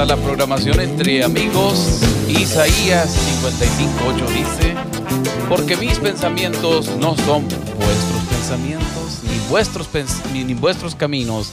[0.00, 2.00] a la programación entre amigos.
[2.28, 4.74] Isaías 55.8 dice,
[5.48, 9.88] porque mis pensamientos no son vuestros pensamientos, ni vuestros,
[10.32, 11.52] ni vuestros caminos,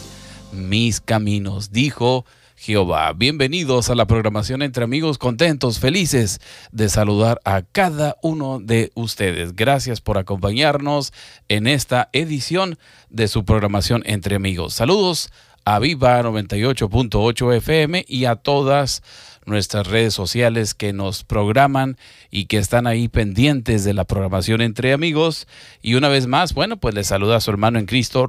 [0.51, 3.13] mis caminos, dijo Jehová.
[3.13, 6.39] Bienvenidos a la programación entre amigos, contentos, felices
[6.71, 9.55] de saludar a cada uno de ustedes.
[9.55, 11.13] Gracias por acompañarnos
[11.47, 12.77] en esta edición
[13.09, 14.75] de su programación entre amigos.
[14.75, 15.31] Saludos
[15.65, 19.01] a Viva 98.8 FM y a todas
[19.45, 21.97] nuestras redes sociales que nos programan
[22.31, 25.47] y que están ahí pendientes de la programación entre amigos.
[25.81, 28.27] Y una vez más, bueno, pues les saluda a su hermano en Cristo,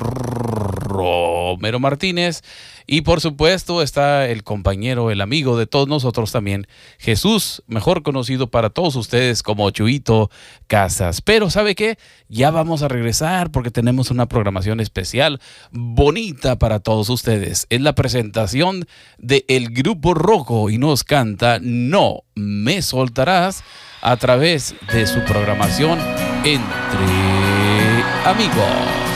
[1.55, 2.43] Romero Martínez.
[2.87, 8.49] Y por supuesto está el compañero, el amigo de todos nosotros también, Jesús, mejor conocido
[8.49, 10.31] para todos ustedes como Chuito
[10.69, 11.21] Casas.
[11.21, 11.99] Pero ¿sabe qué?
[12.29, 15.41] Ya vamos a regresar porque tenemos una programación especial,
[15.73, 17.67] bonita para todos ustedes.
[17.71, 18.87] Es la presentación
[19.19, 23.65] de El Grupo Rojo y nos canta No me soltarás
[24.03, 25.99] a través de su programación
[26.45, 29.16] Entre Amigos.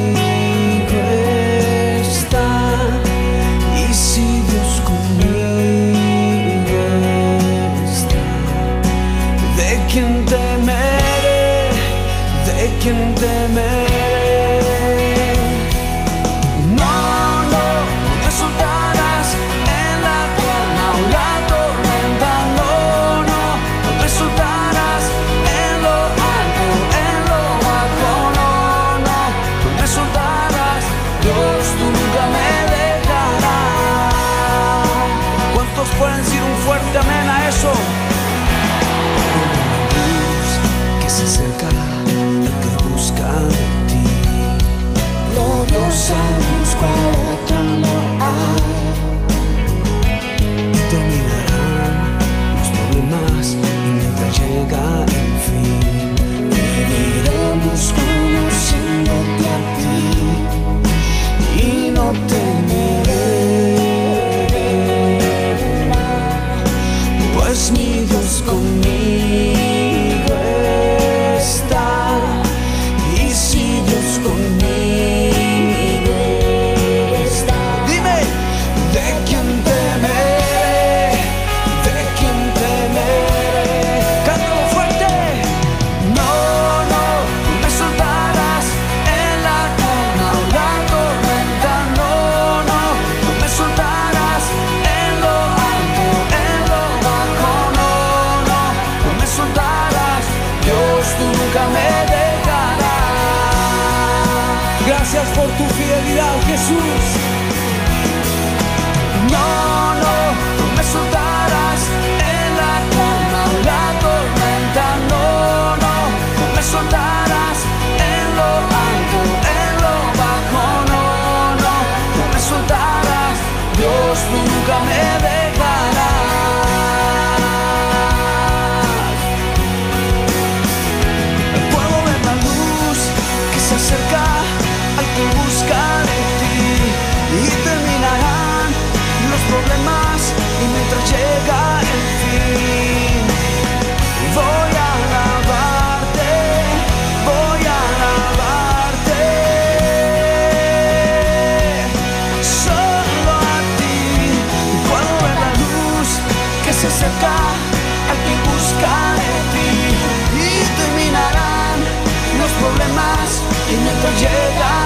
[164.19, 164.80] llegar.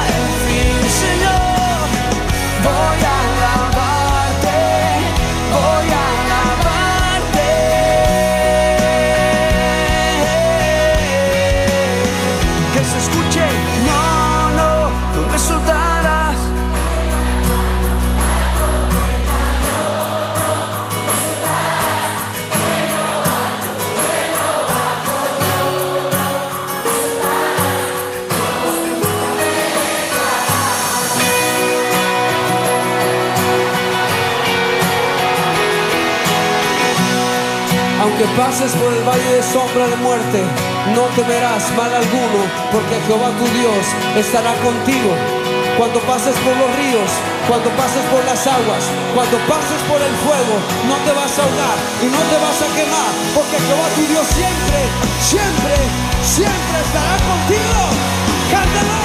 [38.37, 40.43] Pases por el valle de sombra de muerte,
[40.93, 42.39] no temerás mal alguno,
[42.71, 43.83] porque Jehová tu Dios
[44.15, 45.11] estará contigo.
[45.77, 47.09] Cuando pases por los ríos,
[47.47, 48.83] cuando pases por las aguas,
[49.13, 50.55] cuando pases por el fuego,
[50.87, 54.27] no te vas a ahogar y no te vas a quemar, porque Jehová tu Dios
[54.27, 54.79] siempre,
[55.19, 55.75] siempre,
[56.23, 57.81] siempre estará contigo.
[58.51, 59.03] Cántalo.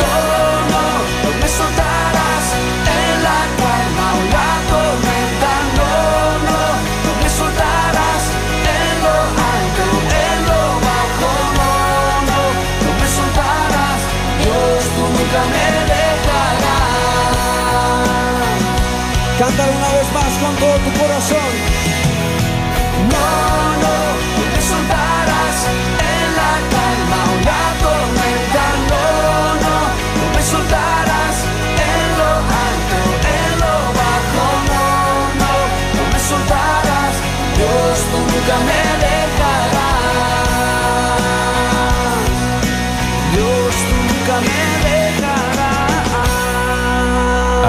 [0.00, 0.12] No,
[0.72, 0.84] no,
[1.24, 2.87] no me soltarás
[15.28, 16.68] nunca me dejarás.
[19.38, 21.87] Cántalo una vez más con todo tu corazón.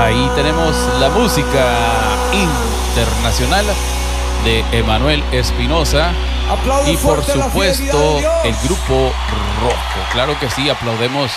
[0.10, 1.78] Ahí tenemos la música
[2.34, 3.64] internacional
[4.44, 6.14] de Emanuel Espinosa
[6.88, 9.14] y por supuesto el grupo
[9.62, 10.10] Rojo.
[10.12, 11.32] Claro que sí, aplaudemos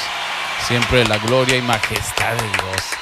[0.66, 3.01] siempre la gloria y majestad de Dios.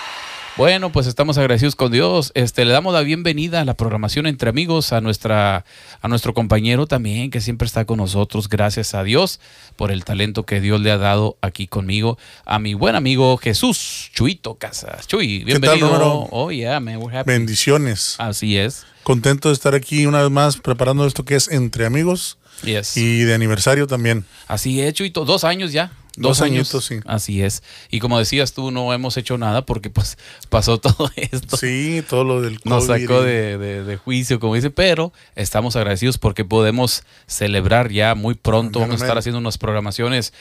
[0.56, 2.32] Bueno, pues estamos agradecidos con Dios.
[2.34, 5.64] Este, le damos la bienvenida a la programación entre amigos, a nuestra,
[6.02, 8.48] a nuestro compañero también, que siempre está con nosotros.
[8.48, 9.40] Gracias a Dios
[9.76, 12.18] por el talento que Dios le ha dado aquí conmigo.
[12.44, 15.06] A mi buen amigo Jesús Chuito Casas.
[15.06, 15.88] Chuy, tal, bienvenido.
[15.88, 16.28] Romero?
[16.30, 17.30] oh, yeah, man, we're happy.
[17.30, 18.16] Bendiciones.
[18.18, 18.84] Así es.
[19.02, 22.98] Contento de estar aquí una vez más preparando esto que es entre amigos Yes.
[22.98, 24.26] y de aniversario también.
[24.46, 25.24] Así es, Chuito.
[25.24, 25.92] Dos años ya.
[26.16, 26.96] Dos añitos, sí.
[27.06, 27.62] Así es.
[27.90, 30.18] Y como decías tú, no hemos hecho nada porque pues
[30.48, 31.56] pasó todo esto.
[31.56, 35.12] Sí, todo lo del Nos COVID sacó y- de, de- de juicio, como dice, pero
[35.36, 38.80] estamos agradecidos porque podemos celebrar ya muy pronto.
[38.80, 40.32] Vamos a estar haciendo unas programaciones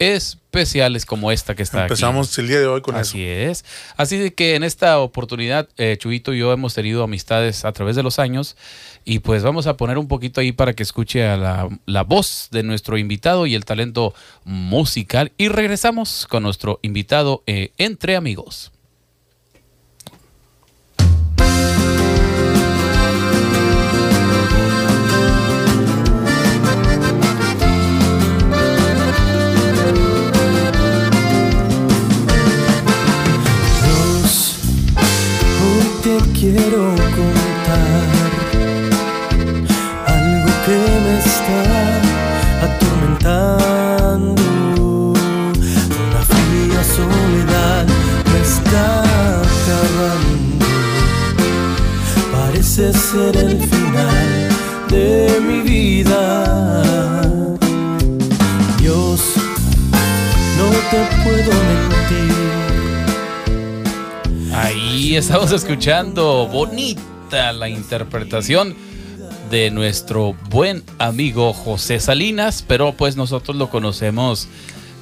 [0.00, 1.92] especiales como esta que está aquí.
[1.92, 3.64] Empezamos el día de hoy con Así es.
[3.96, 7.96] Así de que en esta oportunidad, eh, Chuito y yo hemos tenido amistades a través
[7.96, 8.56] de los años
[9.04, 12.48] y pues vamos a poner un poquito ahí para que escuche a la, la voz
[12.50, 14.14] de nuestro invitado y el talento
[14.44, 18.72] musical y regresamos con nuestro invitado eh, entre amigos.
[36.10, 36.82] Te quiero
[37.16, 38.08] contar
[40.06, 41.60] algo que me está
[42.66, 44.44] atormentando.
[46.02, 47.84] Una fría soledad
[48.32, 48.84] me está
[49.46, 50.66] acabando.
[52.32, 54.48] Parece ser el final
[54.88, 56.22] de mi vida.
[58.78, 59.20] Dios,
[60.58, 62.59] no te puedo mentir.
[65.00, 68.76] Ahí estamos escuchando bonita la interpretación
[69.50, 74.46] de nuestro buen amigo José Salinas, pero pues nosotros lo conocemos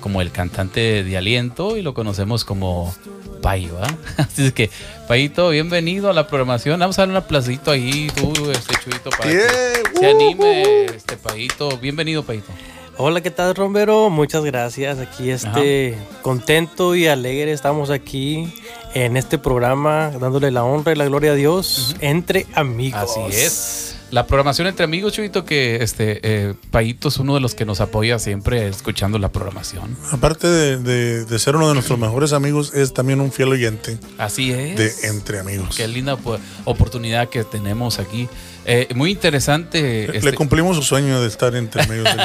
[0.00, 2.94] como el cantante de aliento y lo conocemos como
[3.42, 3.88] Payo, ¿ah?
[4.18, 4.70] Así es que,
[5.08, 6.78] Payito, bienvenido a la programación.
[6.78, 9.48] Vamos a darle un aplauso ahí, tú, este chuito, para que Yeah,
[9.98, 11.76] se uh, anime, este Payito.
[11.78, 12.52] Bienvenido, Payito.
[13.00, 14.10] Hola, ¿qué tal, Romero?
[14.10, 14.98] Muchas gracias.
[15.00, 18.52] Aquí este contento y alegre estamos aquí
[18.94, 23.00] en este programa dándole la honra y la gloria a Dios entre amigos.
[23.16, 23.94] Así es.
[24.10, 27.82] La programación entre amigos, Chuito, que este eh, Payito es uno de los que nos
[27.82, 29.94] apoya siempre escuchando la programación.
[30.10, 33.98] Aparte de, de- de ser uno de nuestros mejores amigos, es también un fiel oyente
[34.16, 34.76] Así es.
[35.02, 35.76] de Entre Amigos.
[35.76, 36.16] Qué linda
[36.64, 38.28] oportunidad que tenemos aquí.
[38.64, 40.08] Eh, muy interesante.
[40.08, 42.08] Le este- cumplimos su sueño de estar entre amigos.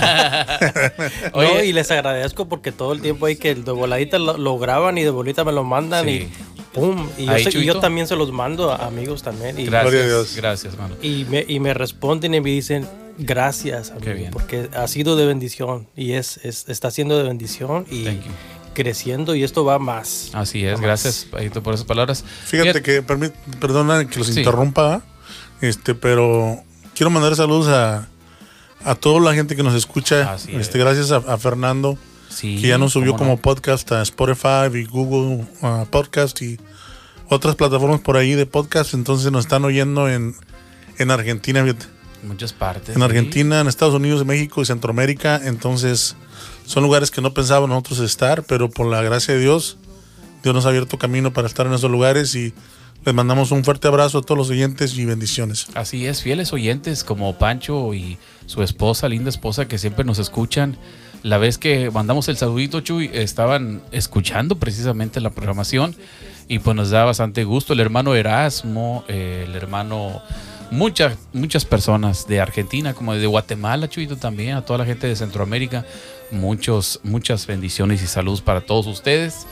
[1.34, 4.58] No, Oye, y les agradezco porque todo el tiempo hay que de voladita lo, lo
[4.58, 6.29] graban y de bolita me lo mandan Sí.
[6.52, 7.08] y pum.
[7.18, 7.80] Y yo, Ahí, sé- y yo Chuito.
[7.80, 9.58] también se los mando a amigos también.
[9.60, 10.36] Y, gracias, Gloria a Dios.
[10.36, 10.96] gracias, mano.
[11.01, 12.88] y, me, y me responden y me dicen
[13.18, 14.32] gracias, amigo, Qué bien.
[14.32, 18.08] porque ha sido de bendición y es, es- está siendo de bendición y
[18.74, 20.32] creciendo y esto va más.
[20.34, 21.27] Así es, gracias,
[21.63, 22.24] por esas palabras.
[22.46, 23.03] Fíjate que,
[23.60, 24.39] perdona que los Sí.
[24.39, 25.03] interrumpa,
[25.62, 26.58] este, pero
[26.96, 28.08] quiero mandar saludos a,
[28.84, 30.34] a toda la gente que nos escucha.
[30.34, 30.84] Así Este, es.
[30.84, 31.98] gracias a, a Fernando,
[32.34, 33.38] Sí, que ya nos subió como no.
[33.38, 36.58] podcast a Spotify y Google uh, Podcast y
[37.30, 38.94] otras plataformas por ahí de podcast.
[38.94, 40.36] Entonces nos están oyendo en,
[40.98, 41.86] en Argentina, fíjate.
[42.24, 42.90] muchas partes.
[42.90, 43.02] en sí.
[43.04, 45.40] Argentina, en Estados Unidos, en México y Centroamérica.
[45.44, 46.16] Entonces
[46.66, 49.78] son lugares que no pensábamos nosotros estar, pero por la gracia de Dios,
[50.44, 52.54] Dios nos ha abierto camino para estar en esos lugares y
[53.06, 55.68] Les mandamos un fuerte abrazo a todos los oyentes y bendiciones.
[55.74, 60.78] Así es, fieles oyentes como Pancho y su esposa, linda esposa, que siempre nos escuchan.
[61.24, 65.96] La vez que mandamos el saludito, Chuy, estaban escuchando precisamente la programación
[66.50, 67.72] y pues nos da bastante gusto.
[67.72, 70.22] El hermano Erasmo, eh, el hermano,
[70.70, 75.15] muchas, muchas personas de Argentina, como de Guatemala, Chuyito también, a toda la gente de
[75.15, 75.86] Centroamérica,
[76.30, 79.48] muchos, muchas bendiciones y saludos para todos ustedes.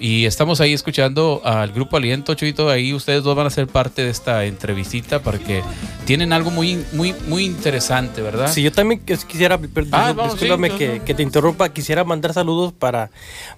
[0.00, 2.68] Y estamos ahí escuchando al grupo Aliento, Chuito.
[2.70, 5.62] Ahí ustedes dos van a ser parte de esta entrevista porque
[6.04, 8.52] tienen algo muy, muy, muy interesante, ¿verdad?
[8.52, 9.58] Sí, yo también quisiera,
[9.92, 13.10] ah, discúlpame que, que, te interrumpa, quisiera mandar saludos para,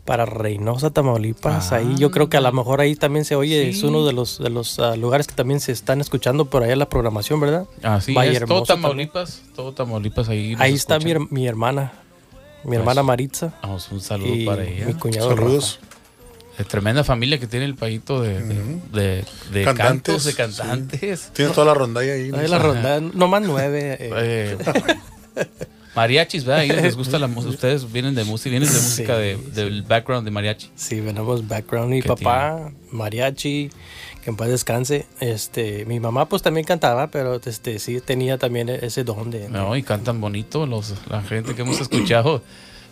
[0.07, 1.73] para Reynosa, Tamaulipas.
[1.73, 4.39] ahí yo creo que a lo mejor ahí también se oye, es uno de los,
[4.39, 7.67] de los uh, lugares que también se están escuchando por allá la programación, ¿verdad?
[7.83, 10.57] Así es, todo Tamaulipas, todo Tamaulipas ahí.
[10.59, 11.93] Ahí está mi, mi, hermana,
[12.65, 13.53] mi hermana pues, Maritza.
[13.61, 14.87] Vamos, un saludo para ella.
[14.87, 15.81] Mi cuñado Saludos
[16.69, 18.43] tremenda familia que tiene el paíto de,
[18.93, 21.31] de, de, cantantes, de cantantes.
[21.33, 22.31] Tiene toda la rondalla ahí.
[22.31, 23.99] la rondalla, nomás nueve.
[24.01, 24.57] Eh.
[25.37, 25.47] Eh,
[25.95, 26.65] mariachis, ¿verdad?
[26.65, 27.55] Ellos les gusta la música.
[27.55, 30.71] Ustedes vienen de música, vienen de música del background de mariachi.
[30.75, 31.91] Sí, venimos background.
[31.91, 33.71] Mi papá, mariachi,
[34.23, 35.07] que en paz descanse.
[35.21, 39.49] Este, mi mamá pues también cantaba, pero este sí tenía también ese don de.
[39.49, 42.43] No, y cantan bonito los, la gente que hemos escuchado.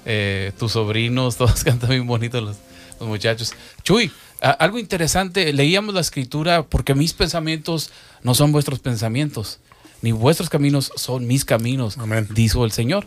[0.04, 2.56] Eh, tus sobrinos, todos cantan bien bonito los,
[3.00, 3.54] los muchachos.
[3.82, 7.90] Chuy, algo interesante, leíamos la escritura porque mis pensamientos
[8.22, 9.60] no son vuestros pensamientos,
[10.02, 11.96] ni vuestros caminos son mis caminos,
[12.30, 13.06] dijo el Señor.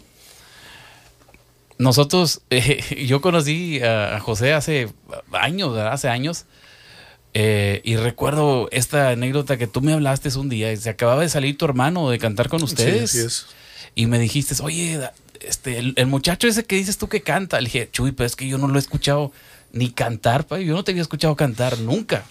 [1.78, 4.90] Nosotros, eh, yo conocí a José hace
[5.32, 6.46] años, hace años,
[7.34, 11.58] eh, y recuerdo esta anécdota que tú me hablaste un día, se acababa de salir
[11.58, 13.48] tu hermano de cantar con ustedes.
[13.96, 15.00] Y me dijiste, oye,
[15.40, 18.36] este, el, el, muchacho ese que dices tú que canta, le dije, Chuy, pero es
[18.36, 19.32] que yo no lo he escuchado
[19.74, 22.24] ni cantar, yo no te había escuchado cantar nunca.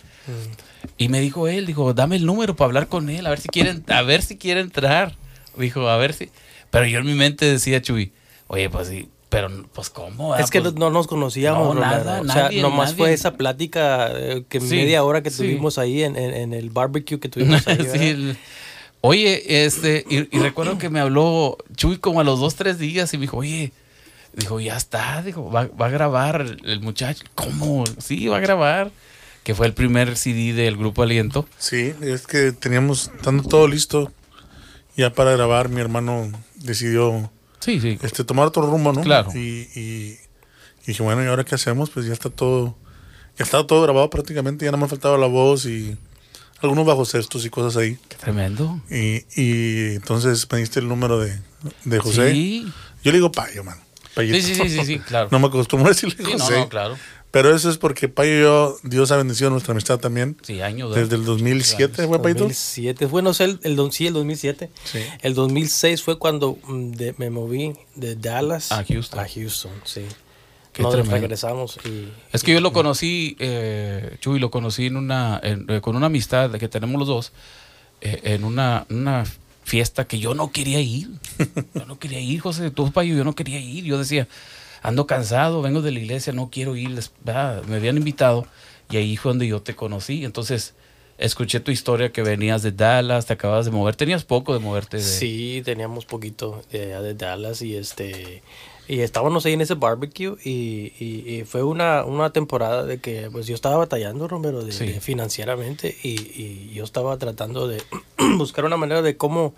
[0.97, 3.49] Y me dijo él, dijo, dame el número para hablar con él, a ver si
[3.49, 5.17] quieren, a ver si quiere entrar.
[5.57, 6.31] Dijo, a ver si.
[6.71, 8.13] Pero yo en mi mente decía, Chuy,
[8.47, 10.37] oye, pues sí, pero pues cómo.
[10.37, 14.45] Es que pues, no nos conocíamos, no, nada, o sea, nomás fue esa plática eh,
[14.49, 18.37] que media hora que tuvimos ahí en, en, el barbecue que tuvimos ahí.
[19.03, 23.15] Oye, este, y, y, recuerdo que me habló Chuy como a los dos, tres días
[23.15, 23.73] y me dijo, oye,
[24.33, 27.25] Dijo, ya está, dijo, va, a grabar el, muchacho.
[27.35, 27.85] ¿Cómo?
[27.99, 28.93] Sí, va a grabar.
[29.43, 31.49] Que fue el primer CD del grupo Aliento.
[31.59, 34.13] Sí, es que teníamos, estando todo listo
[34.97, 37.99] ya para grabar, mi hermano decidió sí, sí.
[38.03, 39.01] Este, tomar otro rumbo, ¿no?
[39.01, 39.31] Claro.
[39.35, 40.19] Y, y,
[40.87, 41.91] dije, bueno, ¿y ahora qué hacemos?
[41.91, 42.77] Pues ya está todo,
[43.39, 45.97] ya estaba todo grabado prácticamente, ya no me faltaba la voz y
[46.61, 47.99] algunos bajos cestos y cosas ahí.
[48.09, 48.81] Qué tremendo.
[48.91, 51.39] Y, y entonces pediste el número de,
[51.85, 52.33] de José.
[52.33, 52.71] Sí.
[53.03, 53.65] Yo le digo Payo,
[54.29, 54.43] man.
[54.43, 55.29] Sí, sí, sí, sí, claro.
[55.31, 56.53] No me acostumbro a decirle sí, José.
[56.55, 56.97] No, no, claro.
[57.31, 60.37] Pero eso es porque Payo y yo, Dios ha bendecido nuestra amistad también.
[60.43, 60.95] Sí, años.
[60.95, 62.45] Desde el 2007, ¿fue Payito?
[62.45, 63.07] 2007.
[63.07, 64.71] Bueno, el, el, sí, el 2007.
[64.85, 64.99] Sí.
[65.23, 69.21] El 2006 fue cuando mm, me moví de Dallas a Houston.
[69.21, 70.03] A Houston, sí.
[70.73, 71.79] Qué Nos regresamos.
[71.85, 76.07] Y, es que yo lo conocí, eh, Chuy, lo conocí en una, eh, con una
[76.07, 77.33] amistad que tenemos los dos,
[78.01, 79.25] eh, en una, una
[79.71, 81.09] fiesta que yo no quería ir.
[81.75, 83.85] Yo no quería ir, José, tú, Payo, yo no quería ir.
[83.85, 84.27] Yo decía,
[84.83, 86.91] ando cansado, vengo de la iglesia, no quiero ir.
[87.25, 88.47] Me habían invitado
[88.91, 90.25] y ahí fue donde yo te conocí.
[90.25, 90.75] Entonces,
[91.19, 93.95] escuché tu historia que venías de Dallas, te acabas de mover.
[93.95, 94.97] Tenías poco de moverte.
[94.97, 95.03] De...
[95.05, 98.43] Sí, teníamos poquito de, de Dallas y este
[98.91, 103.47] y estábamos ahí en ese barbecue y, y, fue una, una, temporada de que pues
[103.47, 107.81] yo estaba batallando, Romero, de, financieramente y, y, yo estaba tratando de
[108.37, 109.55] buscar una manera de cómo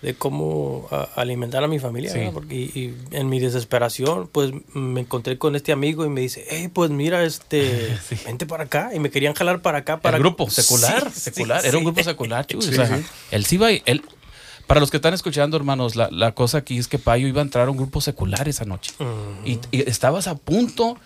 [0.00, 5.54] de cómo alimentar a mi familia, porque y, en mi desesperación pues me encontré con
[5.54, 9.34] este amigo y me dice, hey, pues mira, este, vente para acá y me querían
[9.34, 13.44] jalar para acá para el grupo secular, secular, era un grupo secular, o sea, él
[13.44, 14.02] sí iba, él
[14.66, 17.68] para los que están escuchando, hermanos, la, cosa aquí es que Payo iba a entrar
[17.68, 18.92] a un grupo secular esa noche.
[19.44, 20.98] y, estabas a punto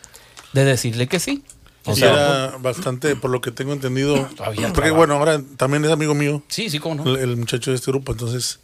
[0.52, 1.42] de decirle que sí.
[1.84, 4.28] O sea, era bastante, por lo que tengo entendido.
[4.74, 6.42] porque bueno, ahora también es amigo mío.
[6.48, 7.16] Sí, sí, cómo no.
[7.16, 8.58] El, muchacho de este grupo, entonces,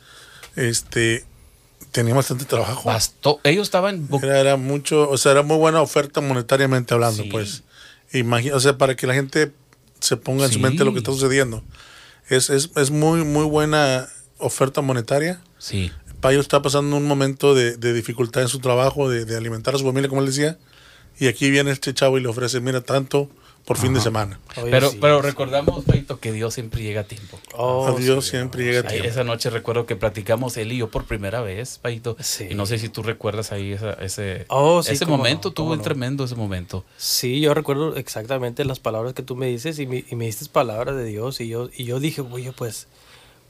[0.56, 1.24] este,
[1.92, 2.82] tenía bastante trabajo.
[2.84, 3.40] Bastó.
[3.44, 4.08] Ellos estaban.
[4.22, 7.62] Era, era, mucho, o sea, era muy buena oferta monetariamente hablando, pues.
[8.12, 9.52] Imagina, o sea, para que la gente
[10.00, 11.62] se ponga en su mente lo que está sucediendo.
[12.28, 14.08] Es, es, es muy, muy buena
[14.42, 15.40] oferta monetaria.
[15.58, 15.90] Sí.
[16.20, 20.08] Payo está pasando un momento de, dificultad en su trabajo, de, alimentar a su familia,
[20.08, 20.58] como él decía.
[21.18, 23.28] Y aquí viene este chavo y le ofrece, mira, tanto
[23.64, 24.40] por fin de semana.
[24.56, 25.26] Oye, Pero, sí, pero sí.
[25.26, 27.38] recordamos, Paito, que Dios siempre llega a tiempo.
[27.54, 29.06] Oh, a Dios sí, siempre llega a tiempo.
[29.08, 32.16] esa noche recuerdo que platicamos él y yo por primera vez, Paito.
[32.18, 32.48] Sí.
[32.50, 35.72] Y no sé si tú recuerdas ahí esa- ese, Oh, sí, ese momento, no, tuvo
[35.72, 35.84] un no.
[35.84, 36.84] tremendo ese momento.
[36.96, 40.46] Sí, yo recuerdo exactamente las palabras que tú me dices y me, y me diste
[40.46, 42.88] palabras de Dios y yo, y yo dije, oye, pues,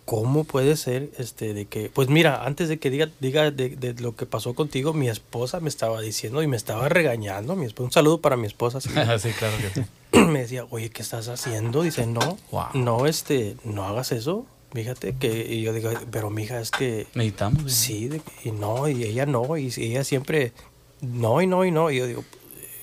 [0.04, 3.94] ¿cómo puede ser este de que, pues mira, antes de que diga, diga de, de
[3.94, 7.84] lo que pasó contigo, mi esposa me estaba diciendo y me estaba regañando, mi esposa,
[7.86, 8.90] un saludo para mi esposa, sí.
[9.18, 9.86] sí, claro que sí.
[10.18, 11.82] me decía, oye, ¿qué estás haciendo?
[11.82, 12.66] Dice, no, Wow.
[12.74, 17.72] no, este, no hagas eso, fíjate que, y yo digo, pero mija, es que Necesitamos.
[17.72, 20.52] Sí, de- y no, y ella no, y ella siempre
[21.00, 21.90] no y no y no.
[21.90, 22.24] Y yo digo,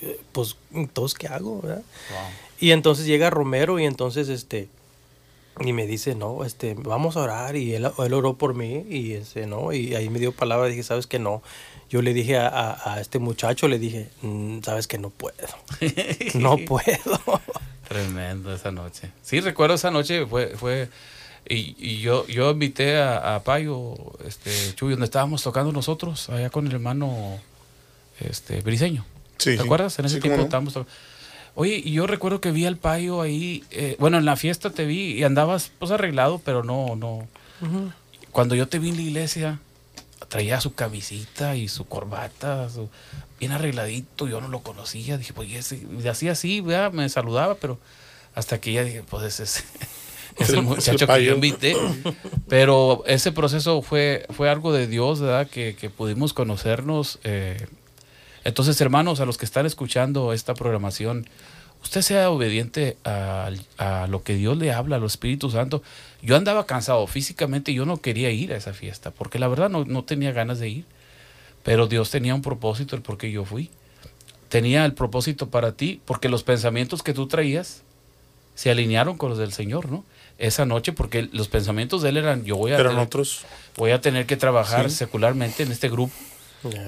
[0.02, 1.62] eh, pues, entonces, ¿qué hago?
[1.62, 1.84] verdad?
[2.10, 2.20] Wow.
[2.62, 4.68] Y entonces llega Romero y entonces, este,
[5.60, 7.56] y me dice, no, este, vamos a orar.
[7.56, 10.84] Y él, él oró por mí y, este, no, y ahí me dio palabra, dije,
[10.84, 11.42] ¿sabes que no?
[11.90, 15.36] Yo le dije a, a- a este muchacho, le dije, "Mm, ¿sabes que no puedo?
[16.36, 17.42] No puedo.
[17.88, 19.10] Tremendo esa noche.
[19.24, 20.90] Sí, recuerdo esa noche, fue, fue
[21.48, 26.52] y, y yo, yo invité a, a Payo, este, Chuy, donde estábamos tocando nosotros, allá
[26.52, 27.40] con el hermano
[28.20, 29.06] este, Briseño.
[29.38, 29.64] Sí, ¿Te sí.
[29.64, 29.98] acuerdas?
[29.98, 30.44] En ese Sí, tiempo no.
[30.44, 30.92] estábamos tocando.
[31.60, 35.12] Oye, yo recuerdo que vi al Payo ahí, eh, bueno, en la fiesta te vi
[35.14, 37.28] y andabas pues arreglado, pero no, no.
[38.32, 39.60] Cuando yo te vi en la iglesia,
[40.30, 42.90] traía su camisita y su corbata, su-
[43.40, 46.92] bien arregladito, yo no lo conocía, dije, pues y ese, y hacía así, ¿verdad?
[46.94, 47.78] me saludaba, pero
[48.36, 49.64] hasta que ya dije, pues ese es,
[50.50, 51.76] el muchacho que yo invité.
[52.48, 55.48] Pero ese proceso fue, fue algo de Dios, ¿verdad?
[55.50, 57.20] Que, que pudimos conocernos.
[57.26, 57.68] eh,
[58.50, 61.28] entonces, hermanos, a los que están escuchando esta programación,
[61.84, 65.82] usted sea obediente a, a lo que Dios le habla, al Espíritu Santo.
[66.22, 69.86] Yo andaba cansado físicamente, yo no quería ir a esa fiesta, porque la verdad no,
[69.86, 70.86] no tenía ganas de ir.
[71.64, 73.70] Pero Dios tenía un propósito, el por qué yo fui.
[74.50, 77.84] Tenía el propósito para ti, porque los pensamientos que tú traías
[78.56, 80.04] se alinearon con los del Señor, ¿no?
[80.38, 83.46] Esa noche, porque los pensamientos de él eran, yo voy a, Eran tener, otros.
[83.78, 84.96] voy a tener que trabajar Sí.
[84.98, 86.14] secularmente en este grupo.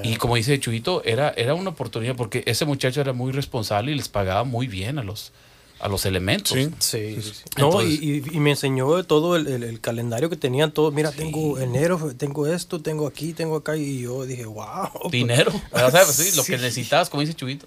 [0.03, 3.95] Y como dice Chuyito, era, era una oportunidad porque ese muchacho era muy responsable y
[3.95, 5.31] les pagaba muy bien a los,
[5.79, 6.53] a los elementos.
[6.57, 6.69] Sí.
[6.79, 7.43] Sí, sí, sí.
[7.57, 10.93] No, y, y- y me enseñó todo el, el- el calendario que tenían todos.
[10.93, 13.77] Mira, tengo enero, tengo esto, tengo aquí, tengo acá.
[13.77, 15.09] Y yo dije, wow.
[15.09, 15.51] Dinero.
[15.71, 16.51] O sea, pues sí, lo Sí.
[16.51, 17.65] que necesitabas, como dice Chuyito.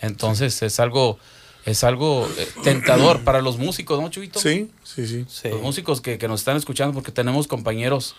[0.00, 1.18] Entonces es algo,
[1.64, 4.38] es algo eh, tentador para los músicos, ¿no, Chuyito?
[4.40, 5.24] Sí, sí, sí.
[5.28, 5.48] Sí.
[5.48, 8.14] Los músicos que, que nos están escuchando porque tenemos compañeros.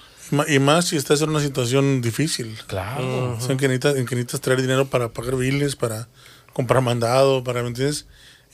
[0.47, 2.57] Y más si estás en una situación difícil.
[2.67, 3.33] Claro.
[3.33, 6.07] O sea, que necesitas, en que necesitas traer dinero para pagar biles, para
[6.53, 8.05] comprar mandado, para, ¿me entiendes?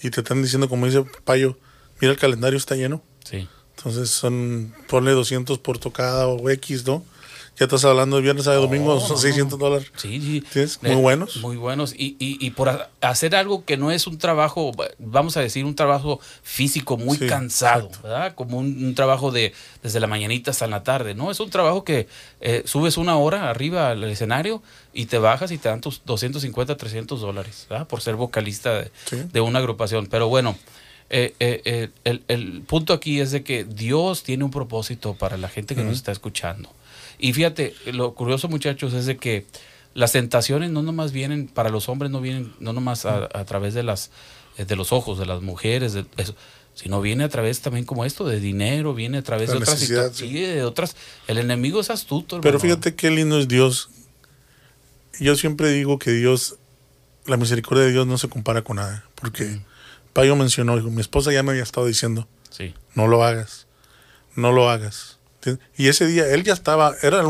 [0.01, 1.57] Y te están diciendo, como dice Payo,
[1.99, 3.03] mira el calendario está lleno.
[3.23, 3.47] Sí.
[3.77, 7.03] Entonces son, ponle 200 por tocada o X, ¿no?
[7.57, 9.89] Ya estás hablando de viernes a domingo, son 600 dólares.
[9.95, 10.59] Sí, sí.
[10.59, 11.37] Eh, Muy buenos.
[11.37, 11.93] Muy buenos.
[11.93, 15.63] Y, y, y por ha- hacer algo que no es un trabajo, vamos a decir,
[15.63, 18.07] un trabajo físico muy Sí, cansado, exacto.
[18.07, 18.35] ¿verdad?
[18.35, 21.31] Como un, un trabajo de desde la mañanita hasta la tarde, ¿no?
[21.31, 22.07] Es un trabajo que
[22.41, 24.61] eh, subes una hora arriba al escenario
[24.93, 27.87] y te bajas y te dan tus 250, 300 dólares, ¿verdad?
[27.87, 29.17] Por ser vocalista de, Sí.
[29.31, 30.07] de una agrupación.
[30.07, 30.57] Pero bueno,
[31.09, 35.37] eh, eh, eh, el, el punto aquí es de que Dios tiene un propósito para
[35.37, 36.69] la gente que nos está escuchando.
[37.19, 39.45] Y fíjate, lo curioso muchachos es de que
[39.93, 43.73] las tentaciones no nomás vienen, para los hombres no vienen, no nomás a, a través
[43.73, 44.11] de las
[44.57, 46.33] eh, de los ojos, de las mujeres, de eso,
[46.75, 49.79] sino viene a través también como esto, de dinero, viene a través La de otras
[50.13, 50.95] sí, de otras,
[51.27, 53.89] el enemigo es astuto, Pero fíjate qué lindo es Dios.
[55.19, 56.57] Yo siempre digo que Dios,
[57.25, 59.05] la misericordia de Dios no se compara con nada.
[59.15, 59.59] Porque
[60.13, 63.67] Payo mencionó, dijo, mi esposa ya me había estado diciendo, Sí, no lo hagas,
[64.35, 65.14] no lo hagas.
[65.77, 67.23] Y ese día él ya estaba, era,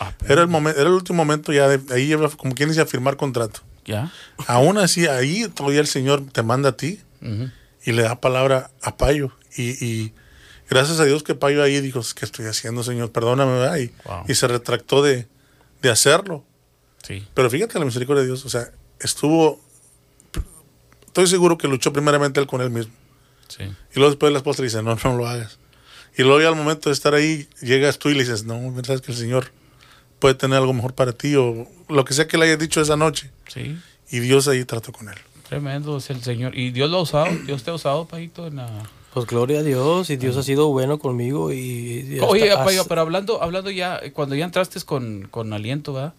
[0.00, 2.86] Ah, era el momento, era el último momento ya de ahí como quien dice a
[2.86, 3.60] firmar contrato.
[3.84, 4.12] ya.
[4.46, 7.00] Aún así, ahí todavía el Señor te manda a ti
[7.84, 9.32] y le da palabra a Payo.
[9.56, 10.12] Y, y
[10.68, 13.10] gracias a Dios que Payo ahí dijo, ¿qué estoy haciendo, Señor?
[13.12, 13.80] Perdóname.
[13.82, 14.24] Y, Wow.
[14.28, 15.26] y se retractó de,
[15.82, 16.44] de hacerlo.
[17.02, 19.58] Sí, Pero fíjate la misericordia de Dios, o sea, estuvo,
[21.06, 22.92] estoy seguro que luchó primeramente él con él mismo.
[23.48, 23.64] sí.
[23.64, 25.58] Y luego después la esposa le dice, no, no lo hagas.
[26.20, 29.00] Y luego ya al momento de estar ahí, llegas tú y le dices, no, sabes
[29.00, 29.50] que el Señor
[30.18, 32.96] puede tener algo mejor para ti o lo que sea que le hayas dicho esa
[32.96, 33.30] noche.
[33.48, 33.78] Sí,
[34.10, 35.14] Y Dios ahí trató con él.
[35.48, 36.54] tremendo es el Señor.
[36.56, 38.68] Y Dios lo ha usado, Dios te ha usado, Pajito, en la...
[39.14, 41.58] Pues gloria a Dios y Dios ha sido bueno conmigo y...
[41.58, 46.14] y hasta- Oye, Payo, pero hablando, hablando ya, cuando ya entraste con, con aliento, ¿verdad?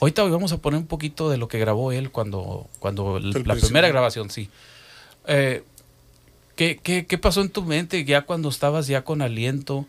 [0.00, 3.32] Ahorita vamos a poner un poquito de lo que grabó él cuando, cuando el- la
[3.32, 3.60] principio.
[3.60, 4.48] primera grabación, sí.
[5.28, 5.62] Eh,
[6.62, 9.86] ¿qué, qué, qué pasó en tu mente ya cuando estabas ya con aliento,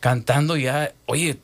[0.00, 0.92] cantando ya?
[1.06, 1.38] Oye,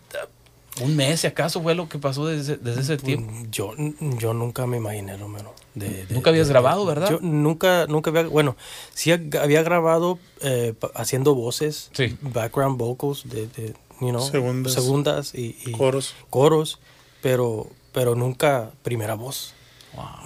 [0.80, 3.32] ¿Un mes, si acaso, fue lo que pasó desde, desde ese tiempo?
[3.50, 3.74] Yo,
[4.20, 5.52] yo nunca me imaginé, Romero.
[5.74, 7.10] de- de- Nunca habías de- grabado, ¿verdad?
[7.10, 8.56] Yo nunca, nunca había, bueno,
[8.94, 12.16] sí había grabado eh, haciendo voces, Sí.
[12.20, 14.72] background vocals, de, de, you know, Segundas.
[14.72, 16.14] segundas y, y Coros.
[16.30, 16.78] coros,
[17.22, 19.54] pero, pero nunca primera voz.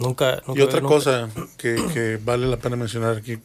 [0.01, 3.39] Nunca, nunca Y otra nunca- cosa que, que vale la pena mencionar aquí.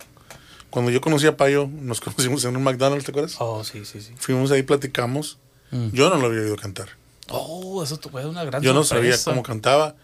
[0.78, 3.38] Cuando yo conocí a Payo, nos conocimos en un McDonald's, ¿te acuerdas?
[3.40, 4.14] Oh, sí, sí, sí.
[4.16, 5.40] Fuimos ahí, platicamos.
[5.72, 5.90] Mm.
[5.90, 6.90] Yo no lo había oído cantar.
[7.30, 9.96] Oh, eso fue una gran Yo no sabía cómo cantaba,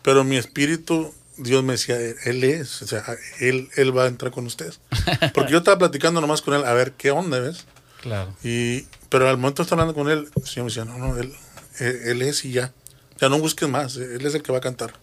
[0.00, 3.04] pero mi espíritu, Dios me decía, él es, o sea,
[3.40, 4.80] él, él va a entrar con ustedes.
[5.34, 7.66] Porque yo estaba platicando nomás con él, a ver qué onda, ¿ves?
[8.00, 8.34] Claro.
[8.42, 11.18] Y, pero al momento de estar hablando con él, el Señor me decía, no, no,
[11.18, 11.30] él,
[11.78, 12.72] él, él es y ya.
[13.20, 14.94] Ya no busques más, él es el que va a cantar.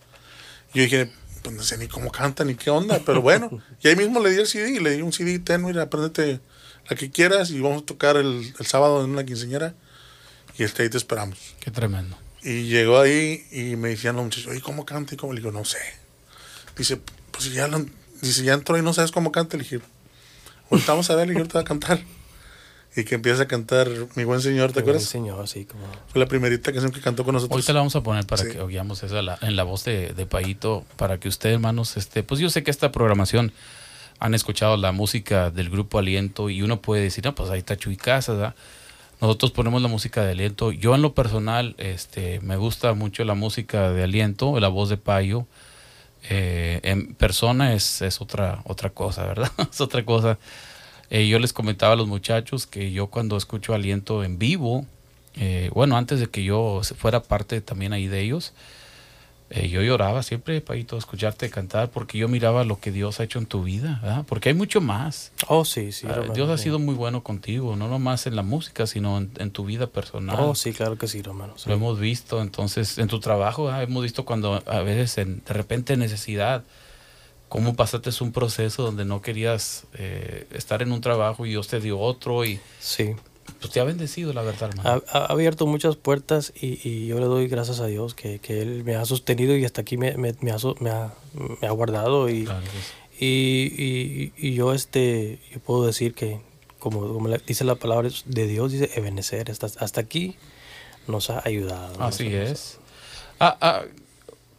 [0.73, 1.11] Y yo dije,
[1.41, 3.49] pues no sé ni cómo canta ni qué onda, pero bueno.
[3.81, 6.39] y ahí mismo le di el CD, y le di un CD, ten, mira, apréndete
[6.89, 9.73] la que quieras y vamos a tocar el, el sábado en una quinceañera.
[10.57, 11.37] Y este, ahí te esperamos.
[11.59, 12.17] Qué tremendo.
[12.43, 15.13] Y llegó ahí y me decían los muchachos, oye, ¿cómo canta?
[15.13, 15.77] Y cómo le digo, no sé.
[16.77, 16.99] Dice,
[17.31, 17.85] pues ya, lo-
[18.21, 19.55] dice, ya entró y no sabes cómo canta.
[19.57, 19.79] Le dije,
[20.69, 21.99] ahorita vamos a ver, y ahorita va a cantar.
[22.95, 25.03] Y que empieza a cantar Mi Buen Señor, ¿te Buen acuerdas?
[25.03, 25.83] Señor, sí, como...
[26.11, 27.55] Fue la primerita canción que cantó con nosotros.
[27.55, 28.49] Ahorita la vamos a poner para Sí.
[28.49, 32.23] que oigamos eso la- en la voz de, de Payito, para que ustedes, hermanos, este,
[32.23, 33.51] pues yo sé que esta programación
[34.19, 37.77] han escuchado la música del grupo Aliento y uno puede decir, no, pues ahí está
[37.77, 38.55] Chuy Casas, ¿verdad?
[39.21, 40.71] Nosotros ponemos la música de Aliento.
[40.71, 44.97] Yo en lo personal, este, me gusta mucho la música de Aliento, la voz de
[44.97, 45.45] Payo.
[46.29, 49.51] Eh, en persona es, es otra, otra cosa, ¿verdad?
[49.71, 50.37] es otra cosa.
[51.09, 54.85] Eh, yo les comentaba a los muchachos que yo cuando escucho Aliento en vivo,
[55.35, 58.53] eh, bueno, antes de que yo fuera parte también ahí de ellos,
[59.51, 63.39] eh, yo lloraba siempre, Paito, escucharte cantar, porque yo miraba lo que Dios ha hecho
[63.39, 64.23] en tu vida, ¿verdad?
[64.27, 65.31] Porque hay mucho más.
[65.47, 66.05] Oh, sí, sí.
[66.07, 69.49] Ah, Dios ha sido muy bueno contigo, no nomás en la música, sino en, en
[69.49, 70.35] tu vida personal.
[70.39, 71.53] Oh, sí, claro que sí, Romero.
[71.57, 71.67] sí.
[71.67, 73.81] Lo hemos visto, entonces, en tu trabajo, ¿verdad?
[73.81, 76.63] hemos visto cuando a veces en, de repente necesidad,
[77.49, 81.79] cómo pasaste un proceso donde no querías eh, estar en un trabajo y Dios te
[81.81, 83.15] dio otro y Sí.
[83.59, 85.01] pues te ha bendecido, la verdad, hermano.
[85.11, 88.61] Ha, ha abierto muchas puertas y, y yo le doy gracias a Dios que, que
[88.61, 91.11] Él me ha sostenido y hasta aquí me, me, me ha, me ha-
[91.63, 92.61] ha guardado y, Claro
[93.19, 96.39] y, y- y yo este yo puedo decir que
[96.77, 100.37] como, como dice la palabra de Dios dice Ebenezer hasta, hasta aquí
[101.07, 102.79] nos ha ayudado Así Nos- es.
[103.41, 103.81] Ah, ah,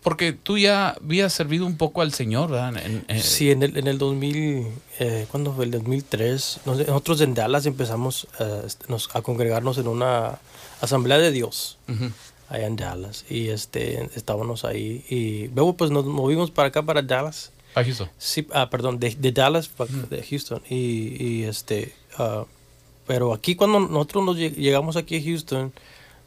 [0.03, 2.77] porque tú ya habías servido un poco al Señor, ¿verdad?
[2.85, 4.67] En- en- Sí, en el, en el 2000,
[4.99, 5.65] eh, ¿cuándo fue?
[5.67, 10.39] El 2003, nos- nosotros en Dallas empezamos eh, este, nos- a congregarnos en una
[10.81, 11.79] asamblea de Dios.
[11.89, 12.11] Ujú.
[12.53, 17.01] allá en Dallas y este estábamos ahí y luego pues nos movimos para acá para
[17.01, 18.11] Dallas Ah, Houston.
[18.19, 22.45] sí ah perdón de, de Dallas pa- de Houston y, y, este ah,
[23.07, 25.73] pero aquí cuando nosotros nos lleg- llegamos aquí a Houston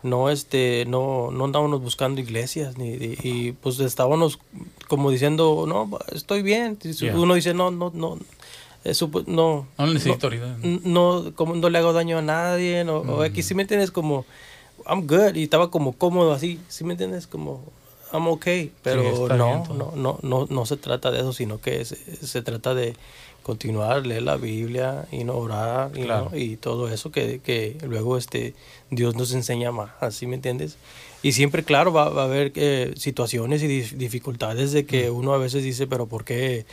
[0.03, 4.39] no este no no andábamos buscando iglesias ni y, y, pues estábamos
[4.87, 7.17] como diciendo no estoy bien Yeah.
[7.17, 8.19] uno dice no no no
[8.83, 10.57] eso pues, no No necesito ahorita.
[10.61, 14.25] no, como no le hago daño a nadie, no, o aquí sí me entiendes como,
[14.85, 17.61] I'm good, y estaba como cómodo así, sí me entiendes como,
[18.13, 21.95] I'm okay, pero no, no, no, no, no se trata de eso, sino que se,
[21.95, 22.95] se trata de
[23.41, 26.29] continuar, leer la Biblia y no orar y, Claro.
[26.31, 26.37] ¿no?
[26.37, 28.53] y todo eso que, que luego este
[28.89, 30.77] Dios nos enseña más, así me entiendes.
[31.23, 35.33] Y siempre, claro, va, va a haber eh, situaciones y dif- dificultades de que uno
[35.33, 36.65] a veces dice, pero ¿por qué?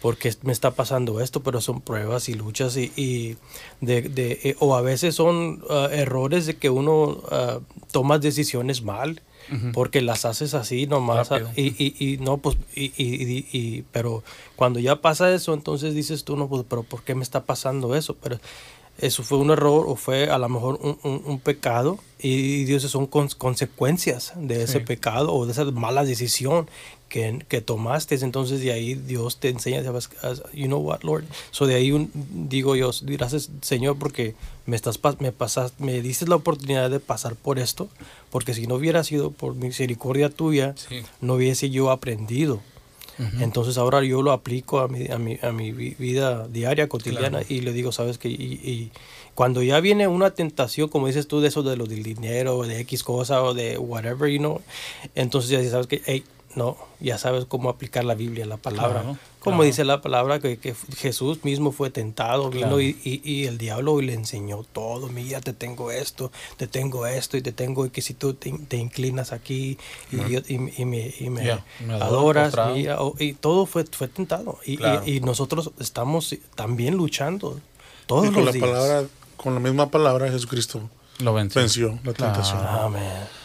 [0.00, 1.42] ¿Por qué me está pasando esto?
[1.42, 3.36] Pero son pruebas y luchas y, y
[3.80, 7.60] de, de- eh, o a veces son ah, errores de que uno ah,
[7.92, 9.22] toma decisiones mal
[9.72, 14.22] porque las haces así nomás y, y, y no pues y, y, pero
[14.56, 17.94] cuando ya pasa eso entonces dices tú no pues pero ¿por qué me está pasando
[17.94, 18.14] eso?
[18.22, 18.38] Pero
[18.98, 22.82] eso fue un error o fue a lo mejor un, un- un pecado y Dios
[22.84, 24.84] son cons- consecuencias de ese Sí.
[24.84, 26.68] pecado o de esa mala decisión
[27.14, 28.16] que, que tomaste.
[28.16, 30.08] Entonces de ahí Dios te enseña sabes
[30.52, 32.10] you know what Lord so de ahí un-
[32.48, 34.34] digo yo gracias Señor porque
[34.66, 37.88] me estás me pasas me dices la oportunidad de pasar por esto
[38.32, 41.02] porque si no hubiera sido por misericordia tuya Sí.
[41.20, 42.60] no hubiese yo aprendido.
[43.40, 47.42] Entonces ahora yo lo aplico a mi, a mi, a mi vi- vida diaria, cotidiana,
[47.48, 48.90] y le digo, sabes que, y, y
[49.36, 52.80] cuando ya viene una tentación, como dices tú, de eso de lo del dinero, de
[52.80, 54.60] X cosa, o de whatever, you know,
[55.14, 59.02] entonces ya sabes que, hey, no, ya sabes cómo aplicar la Biblia, la palabra.
[59.02, 59.64] Claro, como claro.
[59.66, 64.00] dice la palabra, que, que Jesús mismo fue tentado, vino y, y, y el diablo
[64.00, 68.00] le enseñó todo, mira, te tengo esto, te tengo esto, y te tengo, y que
[68.00, 69.76] si tú te, te inclinas aquí,
[70.10, 71.28] y, yo- y, y me, y
[72.00, 74.58] adoras, mira, y todo fue, fue tentado.
[74.64, 77.60] Y, y- y nosotros estamos también luchando
[78.06, 78.66] todos Y con los la días.
[78.70, 80.88] palabra, con la misma palabra Jesucristo
[81.20, 81.60] Lo venció.
[81.60, 82.58] venció la tentación.
[82.66, 83.02] Amén.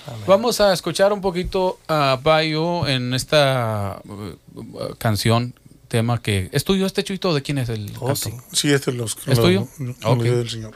[0.07, 0.21] Amén.
[0.27, 5.53] Vamos a escuchar un poquito a Bayo en esta uh, uh, canción,
[5.87, 6.49] tema que...
[6.51, 7.33] ¿Es tuyo este chuito?
[7.33, 8.31] ¿De quién es el Oh, sí.
[8.51, 9.67] Sí, este es los ¿Es tuyo?
[9.77, 10.21] lo- lo Ok.
[10.23, 10.75] del Señor.